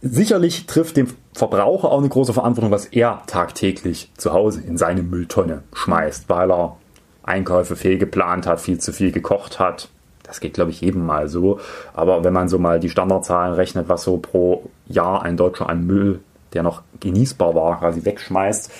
sicherlich 0.00 0.66
trifft 0.66 0.96
dem 0.96 1.08
Verbraucher 1.32 1.90
auch 1.90 1.98
eine 1.98 2.08
große 2.08 2.32
Verantwortung, 2.32 2.70
was 2.70 2.86
er 2.86 3.22
tagtäglich 3.26 4.12
zu 4.16 4.32
Hause 4.32 4.60
in 4.60 4.78
seine 4.78 5.02
Mülltonne 5.02 5.64
schmeißt, 5.72 6.28
weil 6.28 6.52
er 6.52 6.76
Einkäufe 7.24 7.74
fehlgeplant 7.74 8.46
hat, 8.46 8.60
viel 8.60 8.78
zu 8.78 8.92
viel 8.92 9.10
gekocht 9.10 9.58
hat. 9.58 9.88
Das 10.22 10.38
geht, 10.40 10.54
glaube 10.54 10.70
ich, 10.70 10.80
jedem 10.80 11.04
mal 11.04 11.28
so. 11.28 11.58
Aber 11.94 12.22
wenn 12.22 12.32
man 12.32 12.48
so 12.48 12.58
mal 12.58 12.78
die 12.78 12.90
Standardzahlen 12.90 13.54
rechnet, 13.54 13.88
was 13.88 14.04
so 14.04 14.18
pro 14.18 14.70
Jahr 14.86 15.22
ein 15.22 15.36
Deutscher 15.36 15.68
an 15.68 15.84
Müll, 15.84 16.20
der 16.52 16.62
noch 16.62 16.82
genießbar 17.00 17.54
war, 17.56 17.80
quasi 17.80 18.04
wegschmeißt, 18.04 18.70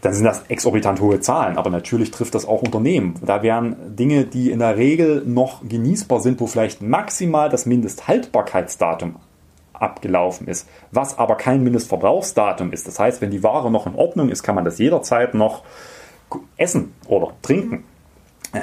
dann 0.00 0.14
sind 0.14 0.24
das 0.24 0.42
exorbitant 0.48 1.00
hohe 1.00 1.20
Zahlen. 1.20 1.56
Aber 1.56 1.70
natürlich 1.70 2.10
trifft 2.10 2.34
das 2.34 2.46
auch 2.46 2.62
Unternehmen. 2.62 3.14
Da 3.24 3.42
wären 3.42 3.96
Dinge, 3.96 4.24
die 4.24 4.50
in 4.50 4.60
der 4.60 4.76
Regel 4.76 5.22
noch 5.26 5.62
genießbar 5.68 6.20
sind, 6.20 6.40
wo 6.40 6.46
vielleicht 6.46 6.82
maximal 6.82 7.48
das 7.48 7.66
Mindesthaltbarkeitsdatum 7.66 9.16
abgelaufen 9.72 10.46
ist, 10.46 10.68
was 10.90 11.18
aber 11.18 11.36
kein 11.36 11.62
Mindestverbrauchsdatum 11.62 12.72
ist. 12.72 12.86
Das 12.86 12.98
heißt, 12.98 13.20
wenn 13.20 13.30
die 13.30 13.42
Ware 13.42 13.70
noch 13.70 13.86
in 13.86 13.94
Ordnung 13.94 14.28
ist, 14.28 14.42
kann 14.42 14.54
man 14.54 14.64
das 14.64 14.78
jederzeit 14.78 15.34
noch 15.34 15.62
essen 16.56 16.92
oder 17.08 17.32
trinken. 17.42 17.84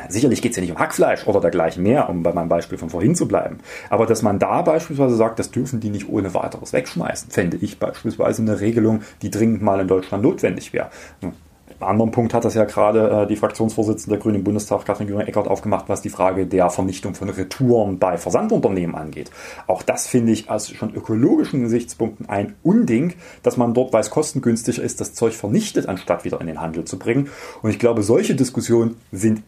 Sicherlich 0.09 0.41
geht 0.41 0.51
es 0.51 0.57
ja 0.57 0.61
nicht 0.61 0.71
um 0.71 0.79
Hackfleisch 0.79 1.27
oder 1.27 1.39
dergleichen 1.39 1.81
mehr, 1.81 2.09
um 2.09 2.21
bei 2.21 2.33
meinem 2.33 2.49
Beispiel 2.49 2.77
von 2.77 2.89
vorhin 2.89 3.15
zu 3.15 3.27
bleiben. 3.27 3.59
Aber 3.89 4.05
dass 4.05 4.21
man 4.21 4.37
da 4.37 4.61
beispielsweise 4.61 5.15
sagt, 5.15 5.39
das 5.39 5.51
dürfen 5.51 5.79
die 5.79 5.89
nicht 5.89 6.09
ohne 6.09 6.33
weiteres 6.33 6.73
wegschmeißen, 6.73 7.31
fände 7.31 7.57
ich 7.57 7.79
beispielsweise 7.79 8.41
eine 8.41 8.59
Regelung, 8.59 9.01
die 9.21 9.31
dringend 9.31 9.61
mal 9.61 9.79
in 9.79 9.87
Deutschland 9.87 10.23
notwendig 10.23 10.73
wäre. 10.73 10.89
Einen 11.21 11.89
anderen 11.91 12.11
Punkt 12.11 12.33
hat 12.33 12.43
das 12.43 12.55
ja 12.55 12.65
gerade 12.65 13.09
äh, 13.09 13.27
die 13.27 13.35
Fraktionsvorsitzende 13.35 14.15
der 14.15 14.21
Grünen 14.21 14.37
im 14.37 14.43
Bundestag, 14.43 14.83
Katrin 14.83 15.07
Göring-Eckert, 15.07 15.47
aufgemacht, 15.47 15.85
was 15.87 16.01
die 16.01 16.09
Frage 16.09 16.47
der 16.47 16.69
Vernichtung 16.69 17.13
von 17.13 17.29
Retouren 17.29 17.99
bei 17.99 18.17
Versandunternehmen 18.17 18.95
angeht. 18.95 19.29
Auch 19.67 19.83
das 19.83 20.07
finde 20.07 20.31
ich 20.31 20.49
aus 20.49 20.69
schon 20.69 20.95
ökologischen 20.95 21.61
Gesichtspunkten 21.61 22.27
ein 22.27 22.55
Unding, 22.63 23.13
dass 23.43 23.57
man 23.57 23.75
dort, 23.75 23.93
weil 23.93 24.01
es 24.01 24.09
kostengünstiger 24.09 24.81
ist, 24.81 24.99
das 24.99 25.13
Zeug 25.13 25.33
vernichtet, 25.33 25.87
anstatt 25.87 26.25
wieder 26.25 26.41
in 26.41 26.47
den 26.47 26.59
Handel 26.59 26.83
zu 26.85 26.97
bringen. 26.97 27.29
Und 27.61 27.69
ich 27.69 27.79
glaube, 27.79 28.01
solche 28.01 28.33
Diskussionen 28.33 28.97
sind 29.11 29.43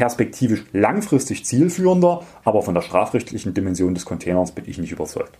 perspektivisch 0.00 0.64
langfristig 0.72 1.44
zielführender, 1.44 2.22
aber 2.42 2.62
von 2.62 2.72
der 2.72 2.80
strafrechtlichen 2.80 3.52
Dimension 3.52 3.92
des 3.92 4.06
Containers 4.06 4.52
bin 4.52 4.64
ich 4.66 4.78
nicht 4.78 4.92
überzeugt. 4.92 5.36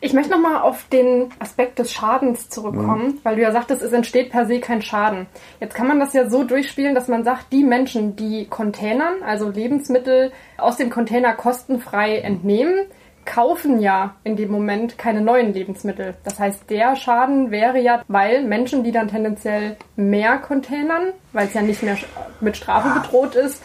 Ich 0.00 0.12
möchte 0.12 0.32
nochmal 0.32 0.62
auf 0.62 0.88
den 0.88 1.28
Aspekt 1.38 1.78
des 1.78 1.92
Schadens 1.92 2.48
zurückkommen, 2.48 3.06
mhm. 3.06 3.18
weil 3.22 3.36
du 3.36 3.42
ja 3.42 3.52
sagtest, 3.52 3.82
es 3.82 3.92
entsteht 3.92 4.30
per 4.30 4.44
se 4.46 4.58
kein 4.58 4.82
Schaden. 4.82 5.26
Jetzt 5.60 5.76
kann 5.76 5.86
man 5.86 6.00
das 6.00 6.14
ja 6.14 6.28
so 6.28 6.42
durchspielen, 6.42 6.96
dass 6.96 7.06
man 7.06 7.22
sagt, 7.22 7.52
die 7.52 7.62
Menschen, 7.62 8.16
die 8.16 8.46
Containern, 8.46 9.22
also 9.24 9.50
Lebensmittel 9.50 10.32
aus 10.58 10.78
dem 10.78 10.90
Container 10.90 11.34
kostenfrei 11.34 12.18
entnehmen, 12.18 12.86
kaufen 13.26 13.80
ja 13.80 14.14
in 14.24 14.36
dem 14.36 14.50
Moment 14.50 14.96
keine 14.96 15.20
neuen 15.20 15.52
Lebensmittel. 15.52 16.14
Das 16.24 16.38
heißt, 16.38 16.70
der 16.70 16.96
Schaden 16.96 17.50
wäre 17.50 17.78
ja, 17.78 18.02
weil 18.08 18.44
Menschen, 18.44 18.84
die 18.84 18.92
dann 18.92 19.08
tendenziell 19.08 19.76
mehr 19.96 20.38
containern, 20.38 21.12
weil 21.32 21.48
es 21.48 21.54
ja 21.54 21.62
nicht 21.62 21.82
mehr 21.82 21.98
mit 22.40 22.56
Strafe 22.56 23.00
bedroht 23.00 23.34
ist, 23.34 23.62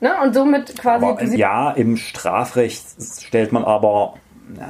ne? 0.00 0.12
und 0.22 0.34
somit 0.34 0.76
quasi. 0.78 1.04
Aber, 1.04 1.22
ja, 1.24 1.70
im 1.70 1.96
Strafrecht 1.96 2.84
stellt 3.20 3.52
man 3.52 3.64
aber 3.64 4.14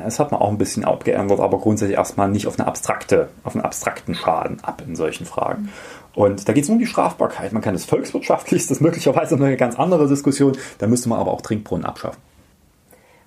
das 0.04 0.20
hat 0.20 0.30
man 0.30 0.40
auch 0.40 0.48
ein 0.48 0.58
bisschen 0.58 0.84
abgeändert, 0.84 1.40
aber 1.40 1.58
grundsätzlich 1.58 1.96
erstmal 1.96 2.28
nicht 2.28 2.46
auf 2.46 2.58
eine 2.58 2.68
abstrakte, 2.68 3.30
auf 3.42 3.54
einen 3.54 3.64
abstrakten 3.64 4.14
Schaden 4.14 4.62
ab 4.62 4.82
in 4.86 4.96
solchen 4.96 5.26
Fragen. 5.26 5.70
Und 6.14 6.46
da 6.46 6.52
geht 6.52 6.64
es 6.64 6.70
um 6.70 6.78
die 6.78 6.86
Strafbarkeit. 6.86 7.52
Man 7.52 7.62
kann 7.62 7.74
es 7.74 7.84
volkswirtschaftlich, 7.84 8.62
das 8.62 8.70
ist 8.72 8.80
möglicherweise 8.80 9.34
eine 9.34 9.56
ganz 9.56 9.78
andere 9.78 10.08
Diskussion. 10.08 10.56
Da 10.78 10.86
müsste 10.86 11.08
man 11.08 11.18
aber 11.18 11.32
auch 11.32 11.40
Trinkbrunnen 11.40 11.86
abschaffen. 11.86 12.20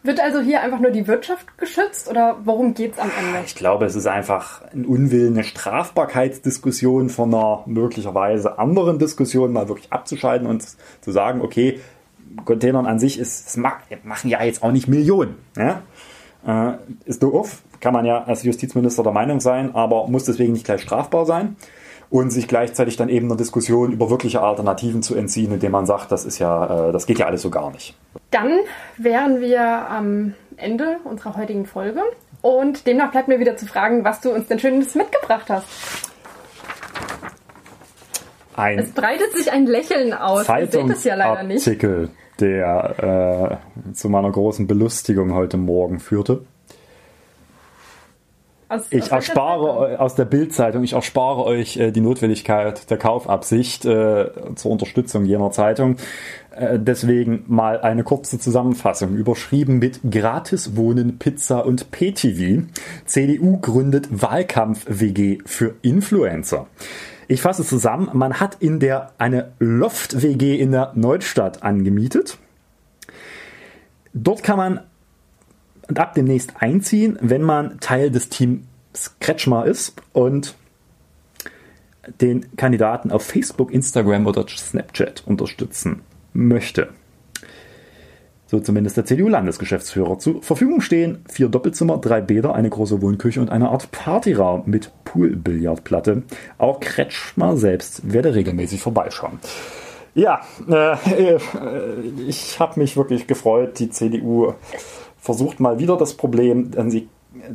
Wird 0.06 0.20
also 0.20 0.40
hier 0.40 0.62
einfach 0.62 0.80
nur 0.80 0.92
die 0.92 1.08
Wirtschaft 1.08 1.58
geschützt 1.58 2.08
oder 2.08 2.38
worum 2.44 2.76
geht 2.76 2.94
es 2.94 3.00
am 3.00 3.10
Ende? 3.20 3.40
Ich 3.44 3.56
glaube, 3.56 3.86
es 3.86 3.96
ist 3.96 4.06
einfach 4.06 4.62
ein 4.72 4.86
Unwillen, 4.86 5.34
eine 5.34 5.44
Strafbarkeitsdiskussion 5.44 7.10
von 7.10 7.34
einer 7.34 7.64
möglicherweise 7.66 8.60
anderen 8.60 9.00
Diskussion 9.00 9.52
mal 9.52 9.68
wirklich 9.68 9.92
abzuscheiden 9.92 10.46
und 10.46 10.64
zu 11.02 11.12
sagen, 11.12 11.42
okay, 11.42 11.80
Containern 12.44 12.86
an 12.86 13.00
sich 13.00 13.18
ist, 13.18 13.58
machen 13.58 14.30
ja 14.30 14.44
jetzt 14.44 14.62
auch 14.62 14.72
nicht 14.72 14.88
Millionen. 14.88 15.38
Ja? 15.58 15.82
Äh, 16.46 16.78
ist 17.06 17.24
doof, 17.24 17.64
kann 17.80 17.94
man 17.94 18.06
ja 18.06 18.26
als 18.26 18.44
Justizminister 18.44 19.02
der 19.02 19.12
Meinung 19.12 19.40
sein, 19.40 19.74
aber 19.74 20.08
muss 20.08 20.26
deswegen 20.26 20.54
nicht 20.54 20.66
gleich 20.66 20.82
strafbar 20.82 21.26
sein 21.26 21.56
und 22.10 22.32
sich 22.32 22.48
gleichzeitig 22.48 22.98
dann 22.98 23.10
eben 23.10 23.28
einer 23.28 23.38
Diskussion 23.38 23.92
über 23.92 24.10
wirkliche 24.10 24.42
Alternativen 24.42 25.02
zu 25.04 25.16
entziehen, 25.16 25.52
indem 25.54 25.72
man 25.72 25.86
sagt, 25.86 26.12
das 26.12 26.26
ist 26.26 26.40
ja, 26.40 26.90
äh, 26.90 26.92
das 26.92 27.06
geht 27.06 27.20
ja 27.20 27.26
alles 27.26 27.42
so 27.42 27.50
gar 27.50 27.72
nicht. 27.72 27.96
Dann 28.32 28.60
wären 28.98 29.42
wir 29.42 29.62
am 29.62 30.34
Ende 30.58 30.98
unserer 31.04 31.36
heutigen 31.36 31.66
Folge 31.66 32.02
und 32.42 32.88
demnach 32.88 33.12
bleibt 33.12 33.28
mir 33.28 33.40
wieder 33.40 33.58
zu 33.58 33.66
fragen, 33.66 34.04
was 34.04 34.22
du 34.22 34.32
uns 34.32 34.48
denn 34.48 34.60
Schönes 34.60 34.96
mitgebracht 34.96 35.50
hast. 35.50 35.68
Ein 38.56 38.80
es 38.80 38.92
breitet 38.92 39.34
sich 39.34 39.52
ein 39.52 39.66
Lächeln 39.66 40.14
aus. 40.14 40.48
Es 40.48 41.04
ja 41.04 41.16
leider 41.16 41.44
nicht. 41.44 41.68
Artikel, 41.68 42.10
der 42.40 43.60
äh, 43.90 43.94
zu 43.94 44.10
meiner 44.10 44.32
großen 44.32 44.66
Belustigung 44.68 45.34
heute 45.34 45.58
Morgen 45.58 46.00
führte. 46.00 46.46
Aus, 48.68 48.88
ich 48.90 49.04
aus 49.04 49.12
erspare 49.12 50.00
aus 50.00 50.16
der 50.16 50.26
Bildzeitung, 50.26 50.84
ich 50.84 50.94
erspare 50.94 51.44
euch 51.44 51.78
äh, 51.78 51.92
die 51.92 52.02
Notwendigkeit 52.02 52.90
der 52.90 52.98
Kaufabsicht 52.98 53.86
äh, 53.86 54.32
zur 54.56 54.72
Unterstützung 54.72 55.26
jener 55.26 55.52
Zeitung. 55.52 55.98
Äh, 56.50 56.80
deswegen 56.80 57.44
mal 57.48 57.80
eine 57.82 58.04
kurze 58.04 58.40
Zusammenfassung, 58.40 59.16
überschrieben 59.16 59.78
mit 59.78 60.00
Gratis 60.10 60.76
Wohnen, 60.76 61.20
Pizza 61.20 61.64
und 61.64 61.92
PTV. 61.92 62.64
CDU 63.06 63.60
gründet 63.60 64.08
Wahlkampf-WG 64.10 65.40
für 65.46 65.76
Influencer. 65.84 66.66
Ich 67.28 67.42
fasse 67.42 67.64
zusammen, 67.64 68.10
man 68.14 68.40
hat 68.40 68.58
in 68.62 68.80
der 68.80 69.12
eine 69.20 69.52
Loft-WG 69.60 70.60
in 70.60 70.72
der 70.72 70.92
Neustadt 70.96 71.62
angemietet. 71.62 72.38
Dort 74.14 74.44
kann 74.44 74.58
man 74.58 74.80
ab 75.94 76.14
demnächst 76.16 76.54
einziehen, 76.60 77.18
wenn 77.22 77.42
man 77.42 77.80
Teil 77.80 78.12
des 78.12 78.30
Teams 78.30 78.66
Kretschmer 79.20 79.66
ist 79.66 79.94
und 80.14 80.56
den 82.22 82.56
Kandidaten 82.56 83.12
auf 83.12 83.24
Facebook, 83.24 83.72
Instagram 83.72 84.28
oder 84.28 84.46
Snapchat 84.48 85.24
unterstützen 85.26 86.02
möchte. 86.34 86.90
so 88.48 88.60
zumindest 88.60 88.96
der 88.98 89.06
CDU-Landesgeschäftsführer, 89.06 90.20
zur 90.20 90.42
Verfügung 90.44 90.80
stehen 90.80 91.26
vier 91.30 91.50
Doppelzimmer, 91.50 91.98
drei 91.98 92.22
Bäder, 92.22 92.54
eine 92.54 92.70
große 92.70 93.02
Wohnküche 93.02 93.42
und 93.42 93.50
eine 93.50 93.70
Art 93.70 93.92
Partyraum 93.92 94.64
mit 94.66 94.92
Poolbillardplatte. 95.04 96.24
Auch 96.60 96.80
Kretschmer 96.80 97.58
selbst 97.58 98.14
werde 98.14 98.36
regelmäßig 98.36 98.82
vorbeischauen. 98.82 99.40
Ja, 100.14 100.42
äh, 100.70 101.38
ich 102.28 102.60
habe 102.60 102.80
mich 102.80 102.96
wirklich 102.96 103.28
gefreut. 103.28 103.80
Die 103.80 103.90
CDU 103.90 104.54
versucht 105.26 105.60
mal 105.60 105.80
wieder 105.80 105.98
das 105.98 106.14
Problem 106.14 106.72
sie 106.90 107.10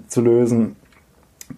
zu 0.08 0.20
lösen 0.20 0.76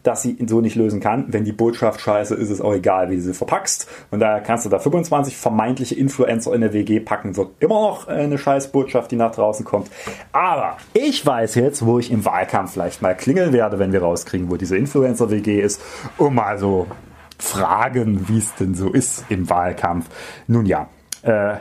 dass 0.02 0.22
sie 0.22 0.36
so 0.46 0.60
nicht 0.60 0.76
lösen 0.76 1.00
kann. 1.00 1.26
Wenn 1.28 1.44
die 1.44 1.52
Botschaft 1.52 2.00
scheiße 2.00 2.34
ist, 2.34 2.50
ist 2.50 2.60
auch 2.60 2.72
egal, 2.72 3.10
wie 3.10 3.16
du 3.16 3.22
sie 3.22 3.34
verpackst. 3.34 3.88
Und 4.10 4.20
daher 4.20 4.40
kannst 4.40 4.64
du 4.64 4.70
da 4.70 4.78
25 4.78 5.36
vermeintliche 5.36 5.94
Influencer 5.94 6.54
in 6.54 6.60
der 6.62 6.72
WG 6.72 7.00
packen, 7.00 7.36
wird 7.36 7.50
immer 7.60 7.80
noch 7.80 8.08
eine 8.08 8.38
scheiß 8.38 8.72
Botschaft, 8.72 9.10
die 9.10 9.16
nach 9.16 9.32
draußen 9.32 9.64
kommt. 9.64 9.90
Aber 10.32 10.76
ich 10.94 11.24
weiß 11.24 11.54
jetzt, 11.56 11.84
wo 11.84 11.98
ich 11.98 12.10
im 12.10 12.24
Wahlkampf 12.24 12.72
vielleicht 12.72 13.02
mal 13.02 13.16
klingeln 13.16 13.52
werde, 13.52 13.78
wenn 13.78 13.92
wir 13.92 14.02
rauskriegen, 14.02 14.50
wo 14.50 14.56
diese 14.56 14.76
Influencer-WG 14.76 15.60
ist, 15.60 15.80
um 16.18 16.34
mal 16.34 16.58
so 16.58 16.86
fragen, 17.38 18.28
wie 18.28 18.38
es 18.38 18.54
denn 18.54 18.74
so 18.74 18.90
ist 18.90 19.24
im 19.28 19.50
Wahlkampf. 19.50 20.06
Nun 20.46 20.66
ja, 20.66 20.88
äh, 21.22 21.56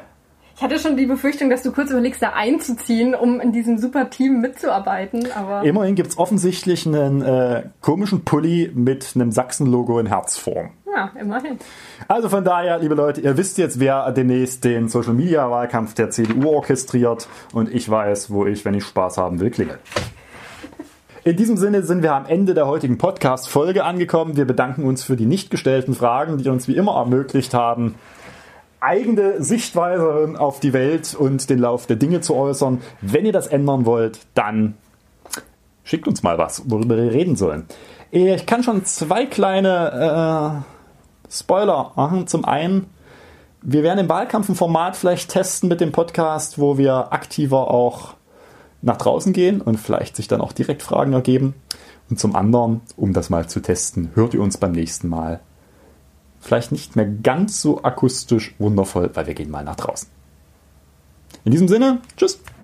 ich 0.61 0.63
hatte 0.63 0.77
schon 0.77 0.95
die 0.95 1.07
Befürchtung, 1.07 1.49
dass 1.49 1.63
du 1.63 1.71
kurz 1.71 1.89
überlegst, 1.89 2.21
da 2.21 2.33
einzuziehen, 2.33 3.15
um 3.15 3.39
in 3.41 3.51
diesem 3.51 3.79
super 3.79 4.11
Team 4.11 4.41
mitzuarbeiten. 4.41 5.27
Aber 5.35 5.63
Immerhin 5.63 5.95
gibt 5.95 6.09
es 6.09 6.19
offensichtlich 6.19 6.85
einen 6.85 7.23
äh, 7.23 7.63
komischen 7.81 8.23
Pulli 8.25 8.71
mit 8.71 9.13
einem 9.15 9.31
Sachsen-Logo 9.31 9.97
in 9.97 10.05
Herzform. 10.05 10.69
Ja, 10.95 11.09
immerhin. 11.19 11.57
Also 12.07 12.29
von 12.29 12.43
daher, 12.43 12.77
liebe 12.77 12.93
Leute, 12.93 13.21
ihr 13.21 13.37
wisst 13.37 13.57
jetzt, 13.57 13.79
wer 13.79 14.11
demnächst 14.11 14.63
den 14.63 14.87
Social 14.87 15.15
Media 15.15 15.49
Wahlkampf 15.49 15.95
der 15.95 16.11
CDU 16.11 16.49
orchestriert 16.49 17.27
und 17.53 17.73
ich 17.73 17.89
weiß, 17.89 18.29
wo 18.29 18.45
ich, 18.45 18.63
wenn 18.63 18.75
ich 18.75 18.85
Spaß 18.85 19.17
haben 19.17 19.39
will, 19.39 19.49
klingel. 19.49 19.79
In 21.23 21.37
diesem 21.37 21.57
Sinne 21.57 21.81
sind 21.81 22.03
wir 22.03 22.13
am 22.13 22.27
Ende 22.27 22.53
der 22.53 22.67
heutigen 22.67 22.99
Podcast-Folge 22.99 23.83
angekommen. 23.83 24.37
Wir 24.37 24.45
bedanken 24.45 24.83
uns 24.83 25.01
für 25.01 25.15
die 25.15 25.25
nicht 25.25 25.49
gestellten 25.49 25.95
Fragen, 25.95 26.37
die 26.37 26.49
uns 26.49 26.67
wie 26.67 26.75
immer 26.75 26.97
ermöglicht 26.97 27.55
haben, 27.55 27.95
eigene 28.81 29.41
Sichtweise 29.43 30.33
auf 30.37 30.59
die 30.59 30.73
Welt 30.73 31.15
und 31.15 31.49
den 31.49 31.59
Lauf 31.59 31.85
der 31.85 31.95
Dinge 31.95 32.21
zu 32.21 32.35
äußern. 32.35 32.81
Wenn 33.01 33.25
ihr 33.25 33.31
das 33.31 33.47
ändern 33.47 33.85
wollt, 33.85 34.19
dann 34.33 34.75
schickt 35.83 36.07
uns 36.07 36.23
mal 36.23 36.37
was, 36.37 36.63
worüber 36.69 36.97
wir 36.97 37.11
reden 37.11 37.35
sollen. 37.35 37.65
Ich 38.11 38.45
kann 38.45 38.63
schon 38.63 38.83
zwei 38.83 39.25
kleine 39.25 40.63
äh, 40.65 41.31
Spoiler 41.31 41.93
machen. 41.95 42.27
Zum 42.27 42.43
einen, 42.43 42.89
wir 43.61 43.83
werden 43.83 43.99
im 43.99 44.09
Wahlkampf 44.09 44.49
ein 44.49 44.55
Format 44.55 44.97
vielleicht 44.97 45.29
testen 45.29 45.69
mit 45.69 45.79
dem 45.79 45.91
Podcast, 45.91 46.59
wo 46.59 46.77
wir 46.77 47.13
aktiver 47.13 47.71
auch 47.71 48.15
nach 48.81 48.97
draußen 48.97 49.31
gehen 49.31 49.61
und 49.61 49.77
vielleicht 49.77 50.15
sich 50.15 50.27
dann 50.27 50.41
auch 50.41 50.51
direkt 50.51 50.81
Fragen 50.81 51.13
ergeben. 51.13 51.53
Und 52.09 52.19
zum 52.19 52.35
anderen, 52.35 52.81
um 52.97 53.13
das 53.13 53.29
mal 53.29 53.47
zu 53.47 53.61
testen, 53.61 54.11
hört 54.15 54.33
ihr 54.33 54.41
uns 54.41 54.57
beim 54.57 54.73
nächsten 54.73 55.07
Mal 55.07 55.39
vielleicht 56.41 56.71
nicht 56.71 56.95
mehr 56.95 57.05
ganz 57.05 57.61
so 57.61 57.83
akustisch 57.83 58.55
wundervoll, 58.59 59.11
weil 59.13 59.27
wir 59.27 59.33
gehen 59.33 59.51
mal 59.51 59.63
nach 59.63 59.75
draußen. 59.75 60.09
In 61.45 61.51
diesem 61.51 61.67
Sinne, 61.67 62.01
tschüss. 62.17 62.39